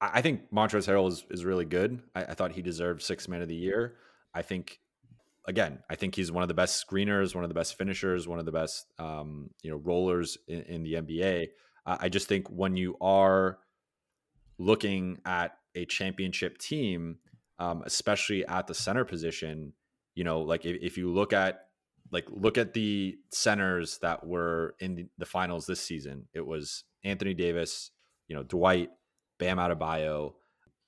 [0.00, 2.02] I think Montrezl Harrell is, is really good.
[2.14, 3.94] I, I thought he deserved six man of the year.
[4.34, 4.78] I think
[5.48, 8.38] again, I think he's one of the best screeners, one of the best finishers, one
[8.38, 11.48] of the best um, you know rollers in, in the NBA.
[11.86, 13.58] Uh, I just think when you are
[14.58, 17.16] looking at a championship team,
[17.58, 19.72] um, especially at the center position,
[20.14, 21.64] you know, like if, if you look at
[22.12, 27.34] like look at the centers that were in the finals this season, it was Anthony
[27.34, 27.90] Davis,
[28.28, 28.90] you know, Dwight,
[29.38, 30.34] Bam Adebayo,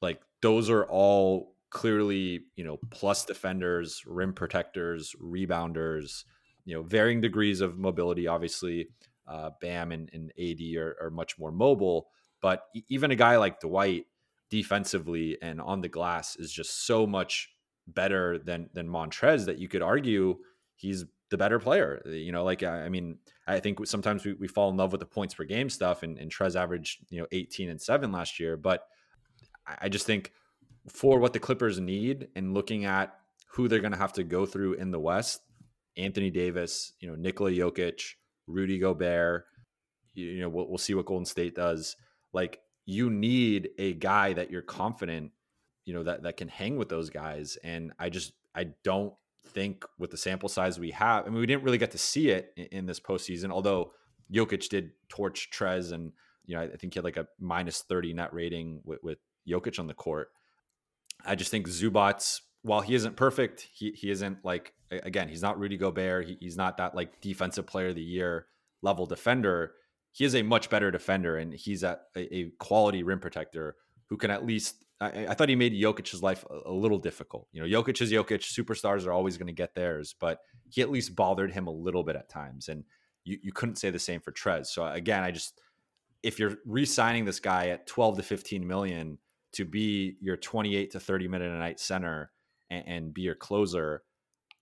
[0.02, 6.24] like those are all clearly, you know, plus defenders, rim protectors, rebounders,
[6.64, 8.26] you know, varying degrees of mobility.
[8.26, 8.88] Obviously,
[9.26, 12.08] uh, Bam and, and AD are, are much more mobile,
[12.40, 14.06] but even a guy like Dwight
[14.50, 17.50] defensively and on the glass is just so much
[17.86, 20.36] better than than Montrez that you could argue
[20.74, 22.02] he's the better player.
[22.04, 25.06] You know, like I mean, I think sometimes we, we fall in love with the
[25.06, 28.56] points per game stuff, and, and Trez averaged you know 18 and seven last year,
[28.56, 28.86] but
[29.80, 30.32] I just think
[30.89, 33.14] for what the Clippers need and looking at
[33.53, 35.43] who they're going to have to go through in the West,
[35.97, 38.14] Anthony Davis, you know, Nikola Jokic,
[38.47, 39.45] Rudy Gobert,
[40.14, 41.97] you know, we'll, we'll see what Golden State does.
[42.33, 45.33] Like you need a guy that you're confident,
[45.85, 47.59] you know, that that can hang with those guys.
[47.62, 49.14] And I just I don't
[49.47, 52.31] think with the sample size we have, I mean, we didn't really get to see
[52.31, 53.93] it in, in this postseason, although
[54.33, 56.12] Jokic did torch Trez and
[56.47, 59.18] you know, I think he had like a minus 30 net rating with, with
[59.49, 60.31] Jokic on the court.
[61.24, 65.58] I just think Zubac, while he isn't perfect, he he isn't like again, he's not
[65.58, 66.26] Rudy Gobert.
[66.26, 68.46] He, he's not that like defensive player of the year
[68.82, 69.74] level defender.
[70.12, 74.30] He is a much better defender, and he's a, a quality rim protector who can
[74.30, 74.84] at least.
[75.00, 77.46] I, I thought he made Jokic's life a, a, little difficult.
[77.52, 78.42] You know, Jokic is Jokic.
[78.42, 82.02] Superstars are always going to get theirs, but he at least bothered him a little
[82.02, 82.84] bit at times, and
[83.24, 84.66] you you couldn't say the same for Trez.
[84.66, 85.60] So again, I just
[86.22, 89.16] if you're re-signing this guy at 12 to 15 million
[89.53, 92.30] to be your 28 to 30 minute a night center
[92.70, 94.03] and, and be your closer.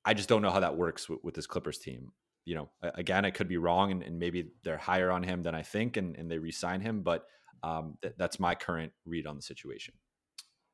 [0.05, 2.13] I just don't know how that works with, with, this Clippers team.
[2.45, 5.55] You know, again, I could be wrong, and, and maybe they're higher on him than
[5.55, 7.03] I think, and, and they re-sign him.
[7.03, 7.27] But
[7.63, 9.95] um, th- that's my current read on the situation.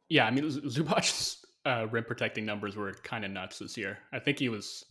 [0.08, 3.98] Yeah, I mean, Zubac's uh, rim protecting numbers were kind of nuts this year.
[4.12, 4.84] I think he was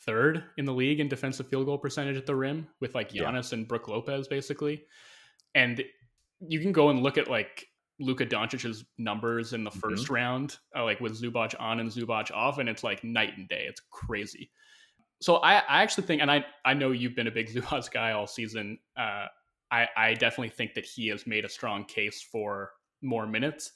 [0.00, 3.52] third in the league in defensive field goal percentage at the rim, with like Giannis
[3.52, 3.58] yeah.
[3.58, 4.84] and Brook Lopez, basically.
[5.54, 5.84] And
[6.40, 7.66] you can go and look at like
[8.00, 10.14] Luka Doncic's numbers in the 1st mm-hmm.
[10.14, 13.66] round, uh, like with Zubac on and Zubac off, and it's like night and day.
[13.68, 14.50] It's crazy.
[15.20, 18.12] So I, I actually think, and I, I know you've been a big Zubac guy
[18.12, 18.78] all season.
[18.96, 19.26] Uh,
[19.70, 22.70] I, I definitely think that he has made a strong case for
[23.02, 23.72] more minutes.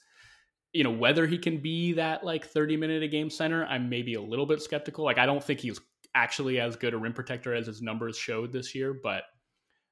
[0.73, 4.13] You know, whether he can be that like 30 minute a game center, I'm maybe
[4.13, 5.03] a little bit skeptical.
[5.03, 5.79] Like, I don't think he's
[6.13, 9.23] actually as good a rim protector as his numbers showed this year, but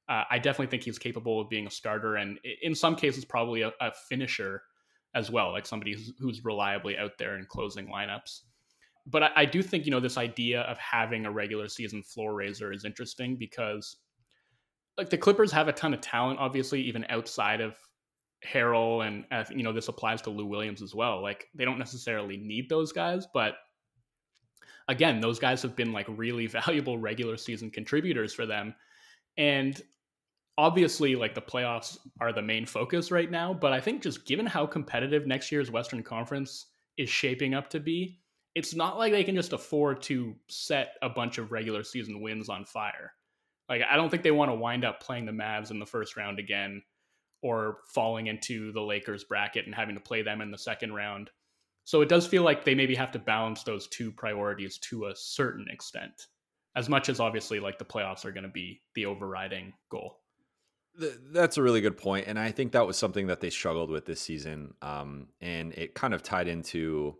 [0.08, 3.62] uh, I definitely think he's capable of being a starter and in some cases probably
[3.62, 4.62] a, a finisher
[5.14, 8.40] as well, like somebody who's, who's, reliably out there in closing lineups.
[9.06, 12.34] But I, I, do think you know this idea of having a regular season floor
[12.34, 13.96] raiser is interesting because
[14.98, 17.74] like the Clippers have a ton of talent, obviously, even outside of
[18.46, 21.22] Harrell, and uh, you know this applies to Lou Williams as well.
[21.22, 23.54] Like they don't necessarily need those guys, but
[24.88, 28.74] again, those guys have been like really valuable regular season contributors for them.
[29.36, 29.80] And
[30.58, 34.44] obviously like the playoffs are the main focus right now, but I think just given
[34.44, 36.66] how competitive next year's Western Conference
[36.98, 38.18] is shaping up to be,
[38.56, 42.48] it's not like they can just afford to set a bunch of regular season wins
[42.48, 43.12] on fire.
[43.68, 46.16] Like I don't think they want to wind up playing the Mavs in the first
[46.16, 46.82] round again
[47.40, 51.30] or falling into the Lakers bracket and having to play them in the second round.
[51.84, 55.14] So it does feel like they maybe have to balance those two priorities to a
[55.14, 56.26] certain extent.
[56.74, 60.18] As much as obviously like the playoffs are going to be the overriding goal.
[61.32, 64.04] That's a really good point, and I think that was something that they struggled with
[64.04, 67.16] this season, um, and it kind of tied into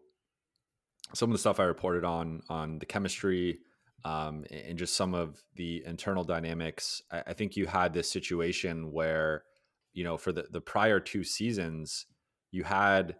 [1.15, 3.61] some of the stuff I reported on on the chemistry
[4.05, 7.03] um, and just some of the internal dynamics.
[7.11, 9.45] I, I, think you had this situation where,
[9.93, 12.07] you know, for the the prior two seasons,
[12.51, 13.17] you had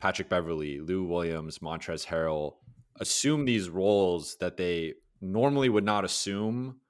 [0.00, 2.54] Patrick Beverley, Lou Williams, Montrezl Harrell
[2.98, 6.80] assume these roles that they normally would not assume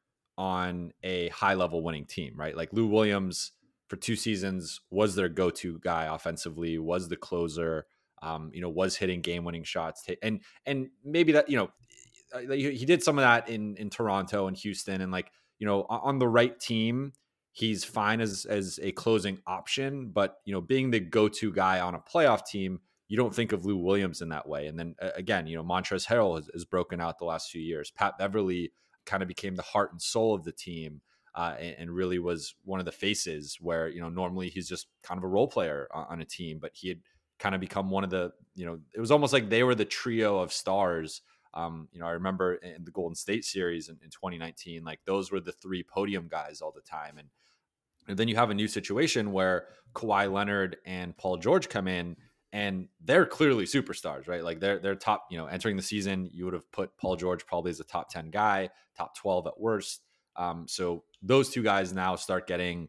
[0.40, 2.56] on a high level winning team, right?
[2.56, 3.52] Like Lou Williams
[3.88, 7.84] for two seasons was their go to guy offensively, was the closer,
[8.22, 11.70] um, you know, was hitting game winning shots, and and maybe that you know
[12.34, 15.82] uh, he did some of that in in Toronto and Houston, and like you know
[15.90, 17.12] on the right team
[17.52, 21.80] he's fine as as a closing option, but you know being the go to guy
[21.80, 22.80] on a playoff team.
[23.08, 26.06] You don't think of Lou Williams in that way, and then again, you know Montrezl
[26.06, 27.90] Harrell has, has broken out the last few years.
[27.90, 28.72] Pat Beverley
[29.10, 31.00] kind of became the heart and soul of the team.
[31.34, 34.88] uh, and, and, really was one of the faces where you know normally he's just
[35.02, 36.98] kind of a role player on, on, a team, but he had
[37.38, 39.84] kind of become one of the you know it was almost like they were the
[39.84, 41.22] trio of stars.
[41.54, 45.32] Um, you know, I remember in the Golden State series in, in 2019, like those
[45.32, 47.28] were the three podium guys all the time, and,
[48.06, 52.16] and then you have a new situation where Kawhi Leonard and Paul George come in
[52.52, 54.42] and they're clearly superstars, right?
[54.42, 57.46] Like they're they're top, you know, entering the season, you would have put Paul George
[57.46, 60.02] probably as a top 10 guy, top 12 at worst.
[60.36, 62.88] Um, so those two guys now start getting,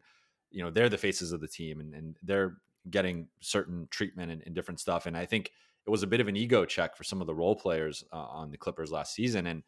[0.50, 2.56] you know, they're the faces of the team and, and they're
[2.90, 5.06] getting certain treatment and, and, different stuff.
[5.06, 5.52] And I think
[5.86, 8.16] it was a bit of an ego check for some of the role players uh,
[8.16, 9.46] on the Clippers last season.
[9.46, 9.62] And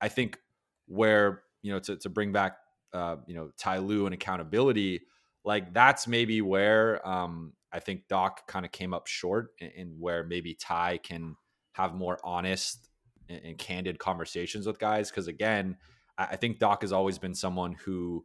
[0.00, 0.38] I think
[0.86, 2.56] where, you know, to, to bring back,
[2.92, 5.02] uh, you know, Ty Lue and accountability,
[5.44, 10.24] like that's maybe where um, I think Doc kind of came up short in, where
[10.24, 11.36] maybe Ty can
[11.72, 12.88] have more honest
[13.28, 15.10] and, and candid conversations with guys.
[15.10, 15.76] Cause again,
[16.18, 18.24] I think Doc has always been someone who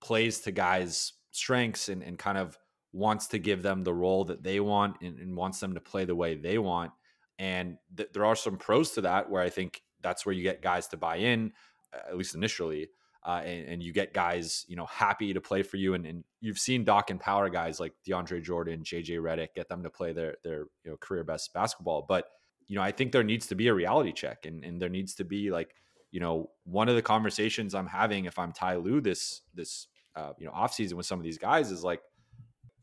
[0.00, 2.58] plays to guys' strengths and, and kind of
[2.92, 6.04] wants to give them the role that they want and, and wants them to play
[6.04, 6.90] the way they want.
[7.38, 10.62] And th- there are some pros to that where I think that's where you get
[10.62, 11.52] guys to buy in,
[11.92, 12.88] at least initially.
[13.28, 15.92] Uh, and, and, you get guys, you know, happy to play for you.
[15.92, 19.82] And, and, you've seen Doc and Power guys like DeAndre Jordan, JJ Redick, get them
[19.82, 22.06] to play their their you know career best basketball.
[22.08, 22.24] But
[22.68, 25.14] you know, I think there needs to be a reality check, and and there needs
[25.16, 25.74] to be like
[26.10, 30.32] you know, one of the conversations I'm having if I'm Ty Lue this this uh,
[30.38, 32.00] you know offseason with some of these guys is like,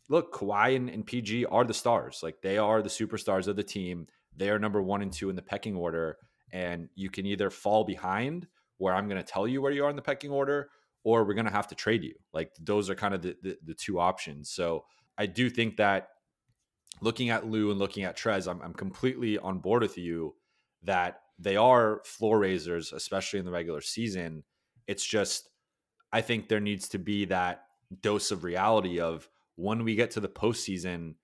[0.10, 2.20] look, Kawhi and, and PG are the stars.
[2.22, 4.08] Like they are the superstars of the team.
[4.36, 6.18] They are number one and two in the pecking order,
[6.52, 9.90] and you can either fall behind where I'm going to tell you where you are
[9.90, 10.70] in the pecking order,
[11.04, 12.16] or we're going to have to trade you.
[12.34, 14.50] Like those are kind of the, the, the two options.
[14.50, 14.86] So
[15.18, 16.10] I do think that
[17.02, 20.36] looking at Lou and looking at Trez, I'm, I'm completely on board with you
[20.84, 24.44] that they are floor raisers, especially in the regular season.
[24.88, 25.50] It's just,
[26.12, 27.64] I think there needs to be that
[28.02, 31.16] dose of reality of when we get to the postseason,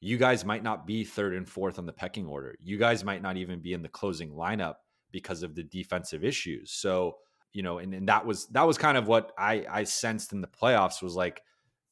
[0.00, 2.56] you guys might not be third and fourth on the pecking order.
[2.60, 4.76] You guys might not even be in the closing lineup
[5.12, 6.70] because of the defensive issues.
[6.72, 7.16] So,
[7.52, 10.40] you know, and, and that was that was kind of what I I sensed in
[10.40, 11.42] the playoffs was like,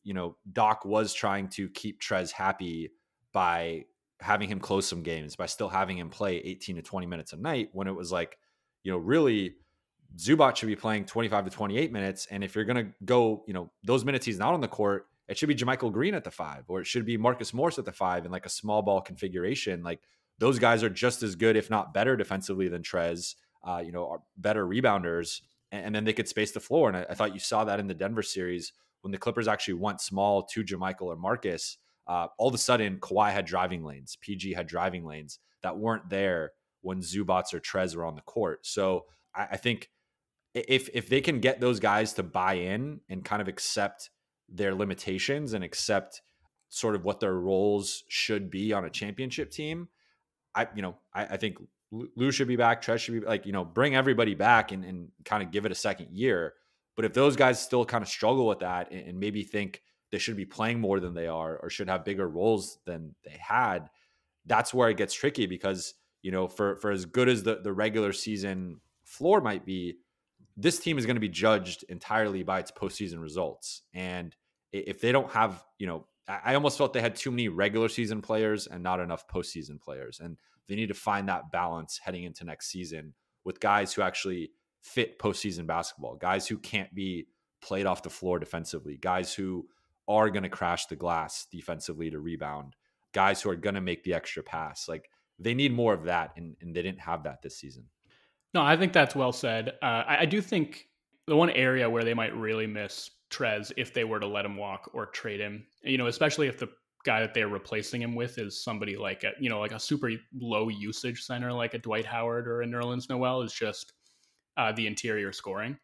[0.04, 2.90] you know, Doc was trying to keep Trez happy
[3.32, 3.84] by
[4.20, 7.36] having him close some games by still having him play 18 to 20 minutes a
[7.36, 8.36] night when it was like,
[8.82, 9.54] you know, really
[10.16, 12.26] Zubac should be playing 25 to 28 minutes.
[12.30, 15.36] And if you're to go, you know, those minutes he's not on the court, it
[15.36, 17.92] should be JaMychal Green at the five, or it should be Marcus Morris at the
[17.92, 19.82] five in like a small ball configuration.
[19.82, 20.00] Like
[20.38, 23.34] those guys are just as good, if not better defensively than Trez,
[23.64, 25.40] uh, you know, are better rebounders.
[25.70, 26.88] And, and, then they could space the floor.
[26.88, 28.72] And I, I thought you saw that in the Denver series
[29.02, 31.76] when the Clippers actually went small to JaMychal or Marcus
[32.08, 36.08] uh, all of a sudden Kawhi had driving lanes, PG had driving lanes that weren't
[36.08, 38.66] there when Zubac or Trez were on the court.
[38.66, 39.90] So I, I think
[40.54, 44.10] if if they can get those guys to buy in and kind of accept
[44.48, 46.22] their limitations and accept
[46.70, 49.88] sort of what their roles should be on a championship team,
[50.62, 51.58] I you know I, I think
[51.90, 55.08] Lou should be back, Trez should be like you know bring everybody back and, and
[55.24, 56.54] kind of give it a second year.
[56.96, 60.18] But if those guys still kind of struggle with that and, and maybe think they
[60.18, 63.88] should be playing more than they are or should have bigger roles than they had
[64.48, 67.72] that's where it gets tricky because you know for for as good as the the
[67.72, 69.98] regular season floor might be
[70.56, 74.34] this team is going to be judged entirely by its postseason results and
[74.72, 78.20] if they don't have you know I almost felt they had too many regular season
[78.20, 80.20] players and not enough postseason players.
[80.20, 80.36] And
[80.68, 83.14] they need to find that balance heading into next season
[83.44, 84.50] with guys who actually
[84.82, 87.28] fit postseason basketball, guys who can't be
[87.62, 89.66] played off the floor defensively, guys who
[90.06, 92.76] are going to crash the glass defensively to rebound,
[93.12, 94.88] guys who are going to make the extra pass.
[94.88, 97.84] Like they need more of that, and, and they didn't have that this season.
[98.54, 99.74] No, I think that's well said.
[99.82, 100.88] Uh, I, I, do think
[101.26, 104.56] the one area where they might really miss Trez if they were to let him
[104.56, 106.68] walk or trade him, you know, especially if the
[107.04, 110.10] guy that they're replacing him with is somebody like a, you know, like a super
[110.34, 113.92] low usage center like a Dwight Howard or a Nerlens Noel is just
[114.56, 115.78] uh, the interior scoring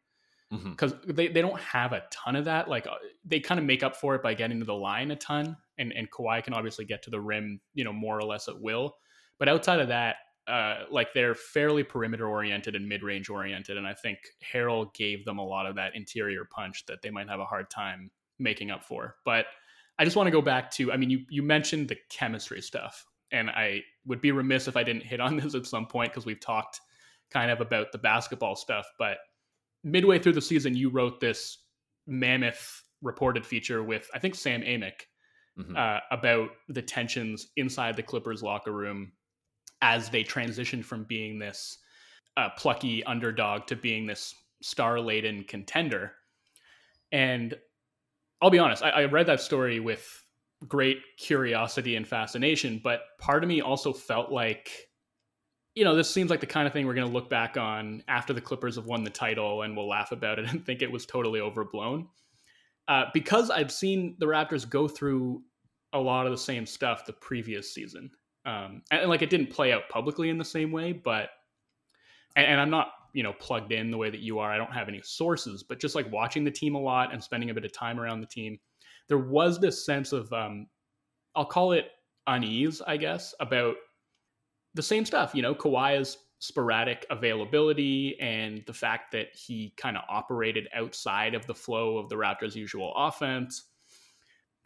[0.50, 1.12] because mm-hmm.
[1.12, 2.68] they, they don't have a ton of that.
[2.68, 5.16] Like uh, they kind of make up for it by getting to the line a
[5.16, 8.48] ton, and and Kawhi can obviously get to the rim, you know, more or less
[8.48, 8.96] at will.
[9.38, 10.16] But outside of that,
[10.46, 14.18] uh, like they're fairly perimeter oriented and mid range oriented, and I think
[14.52, 17.70] Harrell gave them a lot of that interior punch that they might have a hard
[17.70, 19.16] time making up for.
[19.24, 19.46] But
[19.98, 23.06] I just want to go back to, I mean, you you mentioned the chemistry stuff,
[23.32, 26.26] and I would be remiss if I didn't hit on this at some point because
[26.26, 26.80] we've talked
[27.30, 29.18] kind of about the basketball stuff, but
[29.82, 31.58] midway through the season, you wrote this
[32.06, 35.06] mammoth reported feature with I think Sam Amick
[35.58, 35.76] mm-hmm.
[35.76, 39.12] uh, about the tensions inside the Clippers locker room
[39.82, 41.78] as they transitioned from being this
[42.36, 46.12] uh, plucky underdog to being this star laden contender.
[47.12, 47.54] And
[48.40, 50.24] I'll be honest, I, I read that story with
[50.66, 54.70] great curiosity and fascination, but part of me also felt like
[55.74, 58.02] you know, this seems like the kind of thing we're going to look back on
[58.06, 60.90] after the Clippers have won the title and we'll laugh about it and think it
[60.90, 62.08] was totally overblown.
[62.86, 65.42] Uh, because I've seen the Raptors go through
[65.92, 68.10] a lot of the same stuff the previous season.
[68.46, 71.30] Um, and, like it didn't play out publicly in the same way, but,
[72.36, 74.50] and, and I'm not, you know, plugged in the way that you are.
[74.50, 77.50] I don't have any sources, but just like watching the team a lot and spending
[77.50, 78.58] a bit of time around the team,
[79.08, 80.66] there was this sense of, um,
[81.34, 81.86] I'll call it
[82.26, 83.76] unease, I guess, about
[84.74, 85.34] the same stuff.
[85.34, 91.46] You know, Kawhi's sporadic availability and the fact that he kind of operated outside of
[91.46, 93.70] the flow of the Raptors' usual offense.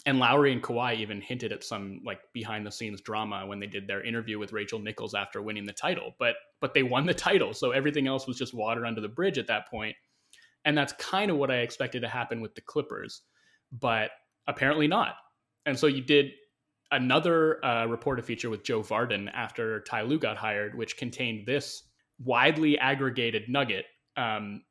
[0.07, 3.67] And Lowry and Kawhi even hinted at some like behind the scenes drama when they
[3.67, 6.15] did their interview with Rachel Nichols after winning the title.
[6.19, 9.39] But but they won the title, so everything else was just water under the bridge
[9.39, 9.97] at that point.
[10.65, 13.23] And that's kind of what I expected to happen with the Clippers,
[13.73, 14.11] but
[14.47, 15.15] apparently not.
[15.67, 16.31] And so you did
[16.91, 21.83] another uh, reported feature with Joe Vardon after Ty Lue got hired, which contained this
[22.19, 23.85] widely aggregated nugget.
[24.17, 24.63] Um,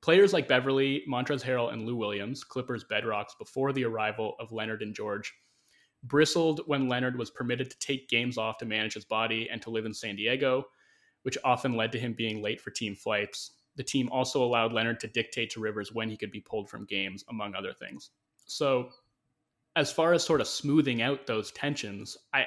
[0.00, 4.82] players like Beverley, Montrezl Harrell, and Lou Williams, Clippers bedrocks before the arrival of Leonard
[4.82, 5.32] and George,
[6.04, 9.70] bristled when Leonard was permitted to take games off to manage his body and to
[9.70, 10.64] live in San Diego,
[11.22, 13.52] which often led to him being late for team flights.
[13.76, 16.84] The team also allowed Leonard to dictate to Rivers when he could be pulled from
[16.84, 18.10] games, among other things.
[18.46, 18.90] So
[19.76, 22.46] as far as sort of smoothing out those tensions, I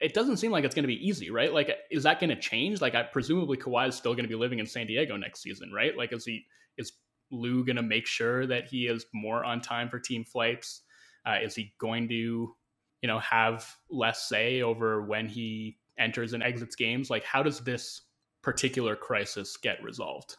[0.00, 1.52] it doesn't seem like it's going to be easy, right?
[1.52, 2.82] Like, is that going to change?
[2.82, 5.72] Like, I presumably Kawhi is still going to be living in San Diego next season,
[5.72, 5.96] right?
[5.96, 6.44] Like, is he
[6.78, 6.92] is
[7.30, 10.82] Lue going to make sure that he is more on time for team flights?
[11.26, 16.42] Uh, is he going to, you know, have less say over when he enters and
[16.42, 17.10] exits games?
[17.10, 18.02] Like, how does this
[18.42, 20.36] particular crisis get resolved?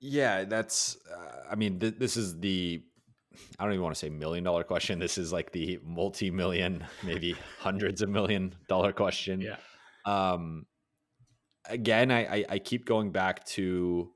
[0.00, 0.98] Yeah, that's.
[1.10, 2.82] Uh, I mean, th- this is the
[3.58, 4.98] I don't even want to say million dollar question.
[4.98, 9.40] This is like the multi million, maybe hundreds of million dollar question.
[9.40, 9.56] Yeah.
[10.04, 10.66] Um,
[11.68, 14.10] again, I, I, I keep going back to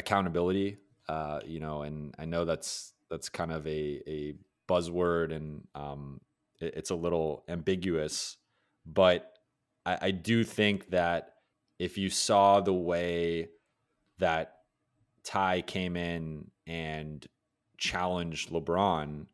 [0.00, 0.78] accountability.
[1.08, 4.34] Uh, you know, and I know that's that's kind of a a
[4.68, 6.20] buzzword, and um,
[6.60, 8.36] it, it's a little ambiguous,
[8.84, 9.32] but
[9.86, 11.34] I, I do think that
[11.78, 13.48] if you saw the way
[14.18, 14.56] that
[15.24, 17.26] Ty came in and
[17.78, 19.26] challenged LeBron,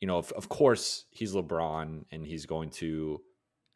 [0.00, 3.20] you know, of, of course he's LeBron and he's going to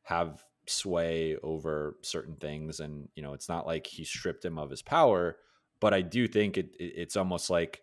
[0.04, 2.80] have sway over certain things.
[2.80, 5.36] And, you know, it's not like he stripped him of his power,
[5.84, 7.82] but I do think it, it it's almost like,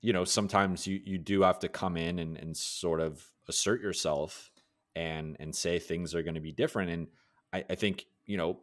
[0.00, 3.82] you know, sometimes you, you do have to come in and, and sort of assert
[3.82, 4.50] yourself
[4.94, 6.90] and, and say things are going to be different.
[6.92, 7.08] And
[7.52, 8.60] I, I think, you know,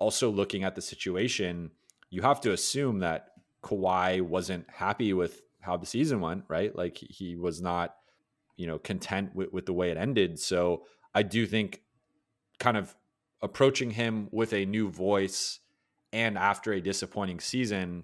[0.00, 1.70] also looking at the situation,
[2.10, 3.28] you have to assume that
[3.62, 6.74] Kawhi wasn't happy with how the season went, right?
[6.74, 7.94] Like he was not,
[8.56, 10.40] you know, content with, with the way it ended.
[10.40, 10.82] So
[11.14, 11.82] I do think
[12.58, 12.92] kind of
[13.40, 15.60] approaching him with a new voice
[16.12, 18.02] and after a disappointing season,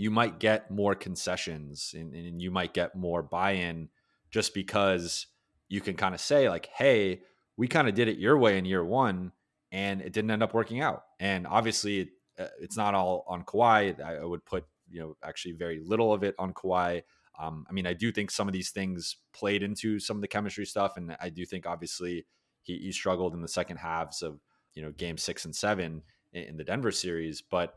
[0.00, 3.90] you might get more concessions and, and you might get more buy in
[4.30, 5.26] just because
[5.68, 7.20] you can kind of say, like, hey,
[7.58, 9.32] we kind of did it your way in year one
[9.70, 11.02] and it didn't end up working out.
[11.20, 14.02] And obviously, it, uh, it's not all on Kawhi.
[14.02, 17.02] I, I would put you know actually very little of it on Kawhi.
[17.38, 20.28] Um, I mean, I do think some of these things played into some of the
[20.28, 22.24] chemistry stuff, and I do think obviously
[22.62, 24.40] he, he struggled in the second halves of
[24.74, 27.74] you know game six and seven in, in the Denver series, but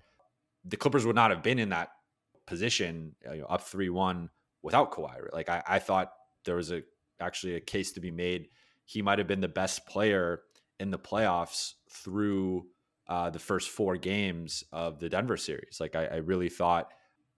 [0.64, 1.90] the Clippers would not have been in that
[2.46, 4.30] position you know, up three one
[4.62, 5.32] without Kawhi.
[5.32, 6.12] Like I, I thought
[6.46, 6.84] there was a
[7.20, 8.48] actually a case to be made.
[8.86, 10.42] He might have been the best player
[10.80, 12.66] in the playoffs through
[13.08, 15.78] uh, the first four games of the Denver series.
[15.80, 16.90] Like I, I really thought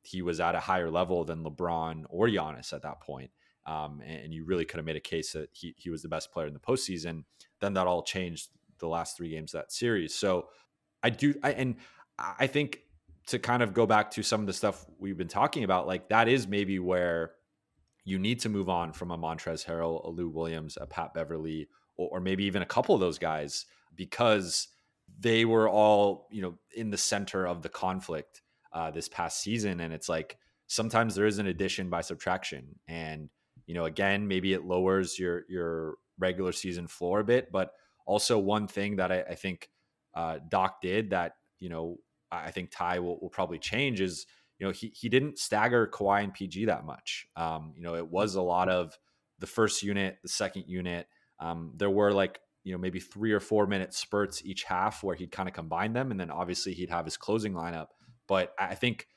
[0.01, 3.31] he was at a higher level than LeBron or Giannis at that point.
[3.65, 6.07] Um, and, and, you really could have made a case that he, he was the
[6.07, 7.23] best player in the postseason.
[7.61, 10.13] Then that all changed the last three games of that series.
[10.13, 10.49] So
[11.01, 11.77] I do, I, and
[12.19, 12.81] I think
[13.27, 16.09] to kind of go back to some of the stuff we've been talking about, like
[16.09, 17.31] that is maybe where
[18.03, 21.67] you need to move on from a Montrezl Harrell, a Lou Williams, a Pat Beverley,
[21.97, 23.65] or, or maybe even a couple of those guys
[23.95, 24.67] because
[25.19, 28.41] they were all, you know, in the center of the conflict
[28.73, 29.79] uh, this past season.
[29.79, 32.79] And it's like sometimes there is an addition by subtraction.
[32.87, 33.29] And,
[33.65, 37.51] you know, again, maybe it lowers your your regular season floor a bit.
[37.51, 37.71] But
[38.05, 39.69] also one thing that I, I think
[40.13, 41.97] uh, Doc did that, you know,
[42.31, 44.25] I think Ty will, will probably change is,
[44.59, 47.27] you know, he, he didn't stagger Kawhi and PG that much.
[47.35, 48.97] Um, you know, it was a lot of
[49.39, 51.07] the first unit, the second unit.
[51.39, 55.15] Um, there were like, you know, maybe three or four minute spurts each half where
[55.15, 56.11] he'd kind of combine them.
[56.11, 57.87] And then obviously he'd have his closing lineup.
[58.27, 59.07] But I think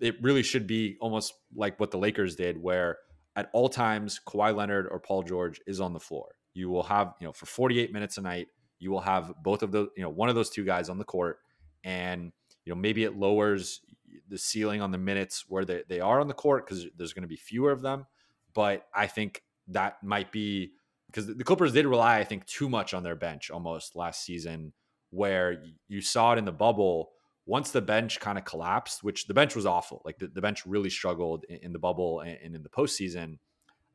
[0.00, 2.98] it really should be almost like what the Lakers did, where
[3.34, 6.36] at all times Kawhi Leonard or Paul George is on the floor.
[6.54, 8.48] You will have, you know, for 48 minutes a night,
[8.78, 11.04] you will have both of those, you know, one of those two guys on the
[11.04, 11.38] court.
[11.84, 12.32] And,
[12.64, 13.80] you know, maybe it lowers
[14.28, 17.22] the ceiling on the minutes where they, they are on the court because there's going
[17.22, 18.06] to be fewer of them.
[18.54, 20.72] But I think that might be
[21.06, 24.72] because the Clippers did rely, I think, too much on their bench almost last season,
[25.10, 27.10] where you saw it in the bubble.
[27.44, 30.64] Once the bench kind of collapsed, which the bench was awful, like the, the bench
[30.64, 33.36] really struggled in, in the bubble and, and, in the postseason.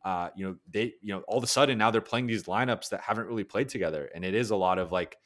[0.04, 2.90] Uh, you know, they, you know, all of a sudden now they're playing these lineups
[2.90, 5.18] that haven't really played together, and it is a lot of like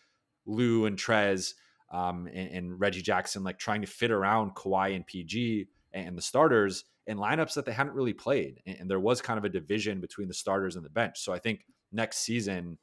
[0.46, 1.56] Lou and Trez
[1.92, 6.22] um, and, and Reggie Jackson like trying to fit around Kawhi and PG and the
[6.22, 8.62] starters in lineups that they hadn't really played.
[8.66, 11.20] And, and there was kind of a division between the starters and the bench.
[11.20, 12.78] So I think next season,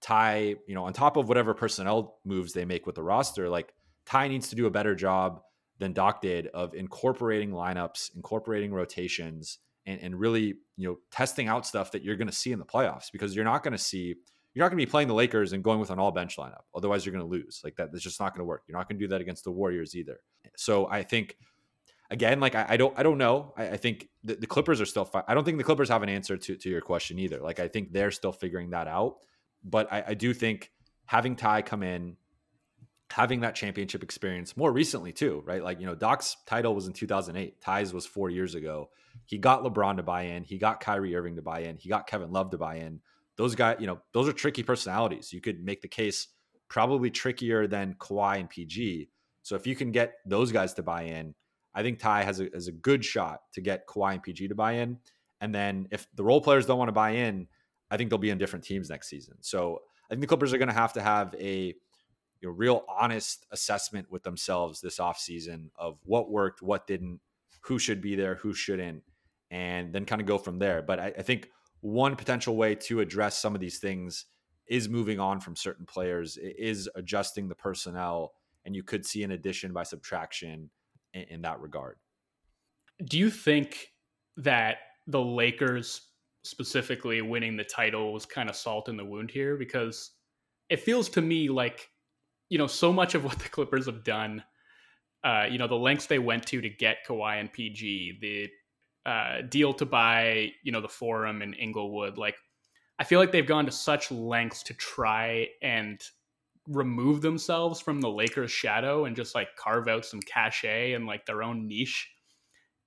[0.00, 3.72] Ty, you know, on top of whatever personnel moves they make with the roster, like
[4.06, 5.40] Ty needs to do a better job
[5.78, 11.66] than Doc did of incorporating lineups, incorporating rotations, and, and really, you know, testing out
[11.66, 14.14] stuff that you're going to see in the playoffs because you're not going to see,
[14.54, 16.62] you're not going to be playing the Lakers and going with an all bench lineup.
[16.74, 17.60] Otherwise, you're going to lose.
[17.64, 18.62] Like that, that's just not going to work.
[18.68, 20.20] You're not going to do that against the Warriors either.
[20.56, 21.36] So I think
[22.10, 23.52] again, like I, I, don't, I don't know.
[23.56, 25.04] I, I think the, the, Clippers are still.
[25.04, 27.40] Fi- I don't think the Clippers have an answer to to your question either.
[27.40, 29.16] Like I think they're still figuring that out.
[29.64, 30.70] But I, I do think
[31.06, 32.16] having Ty come in,
[33.10, 35.62] having that championship experience more recently too, right?
[35.62, 37.60] Like you know, Doc's title was in 2008.
[37.60, 38.90] Ty's was four years ago.
[39.26, 40.44] He got LeBron to buy in.
[40.44, 41.76] He got Kyrie Irving to buy in.
[41.76, 43.00] He got Kevin Love to buy in.
[43.36, 45.32] Those guys, you know, those are tricky personalities.
[45.32, 46.28] You could make the case
[46.68, 49.08] probably trickier than Kawhi and PG.
[49.42, 51.34] So if you can get those guys to buy in,
[51.74, 54.54] I think Ty has a, has a good shot to get Kawhi and PG to
[54.54, 54.98] buy in.
[55.40, 57.48] And then if the role players don't want to buy in,
[57.90, 59.36] I think they'll be in different teams next season.
[59.40, 61.74] So I think the Clippers are going to have to have a
[62.40, 67.20] you know, real honest assessment with themselves this offseason of what worked, what didn't,
[67.62, 69.02] who should be there, who shouldn't,
[69.50, 70.82] and then kind of go from there.
[70.82, 71.48] But I, I think
[71.84, 74.24] one potential way to address some of these things
[74.66, 78.32] is moving on from certain players, is adjusting the personnel,
[78.64, 80.70] and you could see an addition by subtraction
[81.12, 81.98] in, in that regard.
[83.04, 83.88] Do you think
[84.38, 84.78] that
[85.08, 86.00] the Lakers
[86.42, 89.58] specifically winning the title was kind of salt in the wound here?
[89.58, 90.12] Because
[90.70, 91.90] it feels to me like,
[92.48, 94.42] you know, so much of what the Clippers have done,
[95.22, 98.48] uh, you know, the lengths they went to to get Kawhi and PG, the
[99.06, 102.36] uh, deal to buy, you know, the Forum in Inglewood, like,
[102.98, 106.00] I feel like they've gone to such lengths to try and
[106.68, 111.26] remove themselves from the Lakers shadow and just like carve out some cachet and like
[111.26, 112.08] their own niche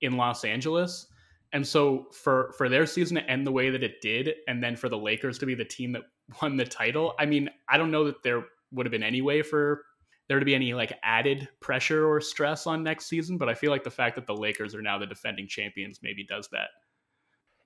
[0.00, 1.06] in Los Angeles.
[1.52, 4.76] And so for for their season to end the way that it did and then
[4.76, 6.02] for the Lakers to be the team that
[6.42, 9.42] won the title, I mean, I don't know that there would have been any way
[9.42, 9.84] for
[10.28, 13.70] there to be any like added pressure or stress on next season, but I feel
[13.70, 16.68] like the fact that the Lakers are now the defending champions maybe does that.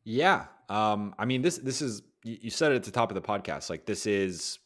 [0.05, 0.47] Yeah.
[0.69, 3.69] Um I mean this this is you said it at the top of the podcast
[3.69, 4.59] like this is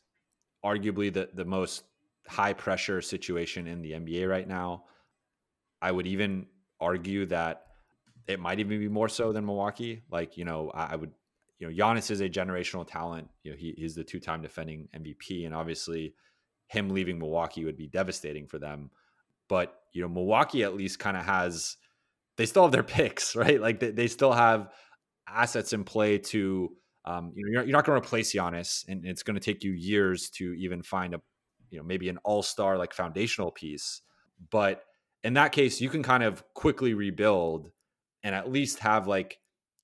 [0.64, 1.84] arguably the the most
[2.28, 4.84] high pressure situation in the NBA right now.
[5.80, 6.46] I would even
[6.80, 7.66] argue that
[8.26, 10.02] it might even be more so than Milwaukee.
[10.10, 11.12] Like, you know, I, I would,
[11.58, 13.28] you know, Giannis is a generational talent.
[13.42, 15.46] You know, he, he's the two time defending MVP.
[15.46, 16.14] And obviously,
[16.66, 18.90] him leaving Milwaukee would be devastating for them.
[19.48, 21.76] But, you know, Milwaukee at least kind of has,
[22.36, 23.60] they still have their picks, right?
[23.60, 24.72] Like, they, they still have
[25.28, 26.70] assets in play to
[27.06, 29.62] um, you know, you're, you're not going to replace Giannis, and it's going to take
[29.62, 31.20] you years to even find a,
[31.70, 34.02] you know, maybe an all star like foundational piece.
[34.50, 34.82] But
[35.22, 37.70] in that case, you can kind of quickly rebuild
[38.22, 39.38] and at least have like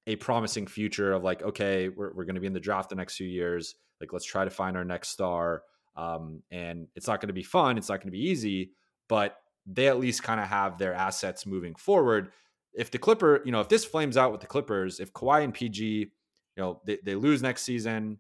[0.06, 2.96] a promising future of like, okay, we're, we're going to be in the draft the
[2.96, 3.76] next few years.
[4.00, 5.62] Like, let's try to find our next star.
[5.97, 7.76] Um, and it's not going to be fun.
[7.78, 8.72] It's not going to be easy,
[9.09, 9.36] but
[9.66, 12.32] they at least kind of have their assets moving forward.
[12.72, 15.53] If the Clipper, you know, if this flames out with the Clippers, if Kawhi and
[15.53, 16.11] PG
[16.57, 18.18] you know, they, they lose next season.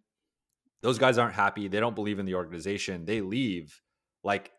[0.82, 1.68] Those guys aren't happy.
[1.68, 3.04] They don't believe in the organization.
[3.04, 3.80] They leave.
[4.24, 4.50] Like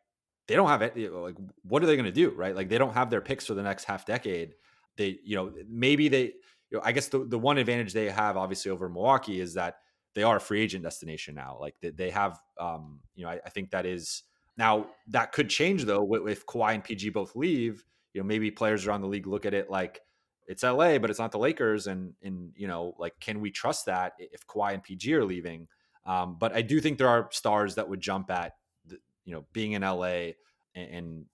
[0.48, 0.96] they don't have it.
[1.12, 2.32] Like what are they going to do?
[2.32, 2.56] Right?
[2.56, 4.54] Like they don't have their picks for the next half decade.
[4.98, 6.34] They, you know, maybe they.
[6.70, 9.76] You know, I guess the the one advantage they have, obviously, over Milwaukee is that
[10.16, 11.58] they are a free agent destination now.
[11.60, 14.24] Like they, they have, um, you know, I, I think that is
[14.58, 17.84] now that could change though if Kawhi and PG both leave.
[18.14, 20.00] You know, maybe players around the league look at it like
[20.48, 21.88] it's LA, but it's not the Lakers.
[21.88, 25.68] And, and, you know, like, can we trust that if Kawhi and PG are leaving?
[26.06, 28.54] Um, but I do think there are stars that would jump at,
[28.86, 30.34] the, you know, being in LA
[30.76, 31.26] and, and,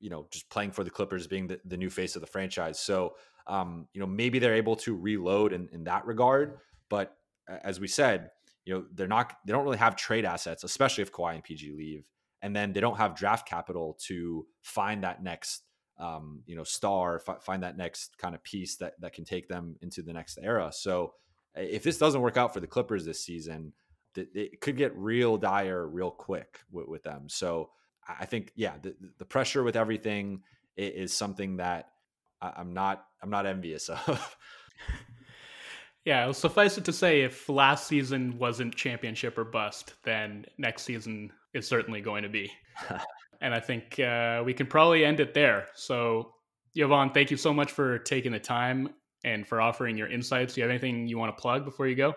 [0.00, 2.78] you know, just playing for the Clippers, being the, the new face of the franchise.
[2.78, 3.14] So,
[3.46, 6.58] um, you know, maybe they're able to reload in, in that regard.
[6.90, 7.16] But
[7.48, 8.30] as we said,
[8.64, 11.72] you know, they're not, they don't really have trade assets, especially if Kawhi and PG
[11.72, 12.04] leave.
[12.42, 15.62] And then they don't have draft capital to find that next
[15.98, 19.48] um, you know, star, f- find that next kind of piece that that can take
[19.48, 20.70] them into the next era.
[20.72, 21.14] So
[21.54, 23.72] if this doesn't work out for the Clippers this season,
[24.14, 27.28] it could get real dire real quick with, with them.
[27.28, 27.70] So
[28.08, 30.42] I think, yeah, the, the pressure with everything
[30.76, 31.88] is something that
[32.40, 34.36] I'm not I'm not envious of.
[36.08, 41.30] yeah, suffice it to say, if last season wasn't championship or bust, then next season
[41.52, 42.50] is certainly going to be.
[43.42, 45.66] and I think uh, we can probably end it there.
[45.74, 46.32] So,
[46.74, 48.88] Jovan, thank you so much for taking the time
[49.22, 50.54] and for offering your insights.
[50.54, 52.14] Do you have anything you want to plug before you go?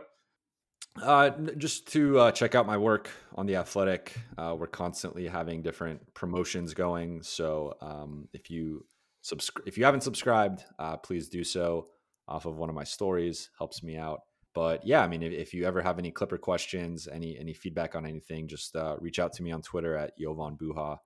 [1.04, 4.14] Uh, just to uh, check out my work on the Athletic.
[4.38, 7.24] Uh, we're constantly having different promotions going.
[7.24, 8.86] So um, if you
[9.20, 11.88] subscribe, if you haven't subscribed, uh, please do so.
[12.28, 14.22] Off of one of my stories helps me out.
[14.54, 17.96] But yeah, I mean, if, if you ever have any Clipper questions, any any feedback
[17.96, 20.98] on anything, just uh, reach out to me on Twitter at Jovan Buha,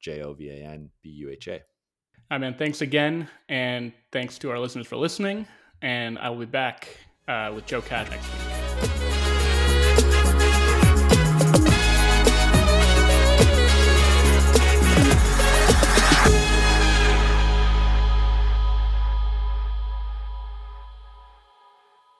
[0.00, 1.60] J O V A N B U H A.
[2.30, 2.54] Hi, man.
[2.54, 3.28] Thanks again.
[3.48, 5.46] And thanks to our listeners for listening.
[5.82, 6.88] And I will be back
[7.28, 9.21] uh, with Joe Cash next week.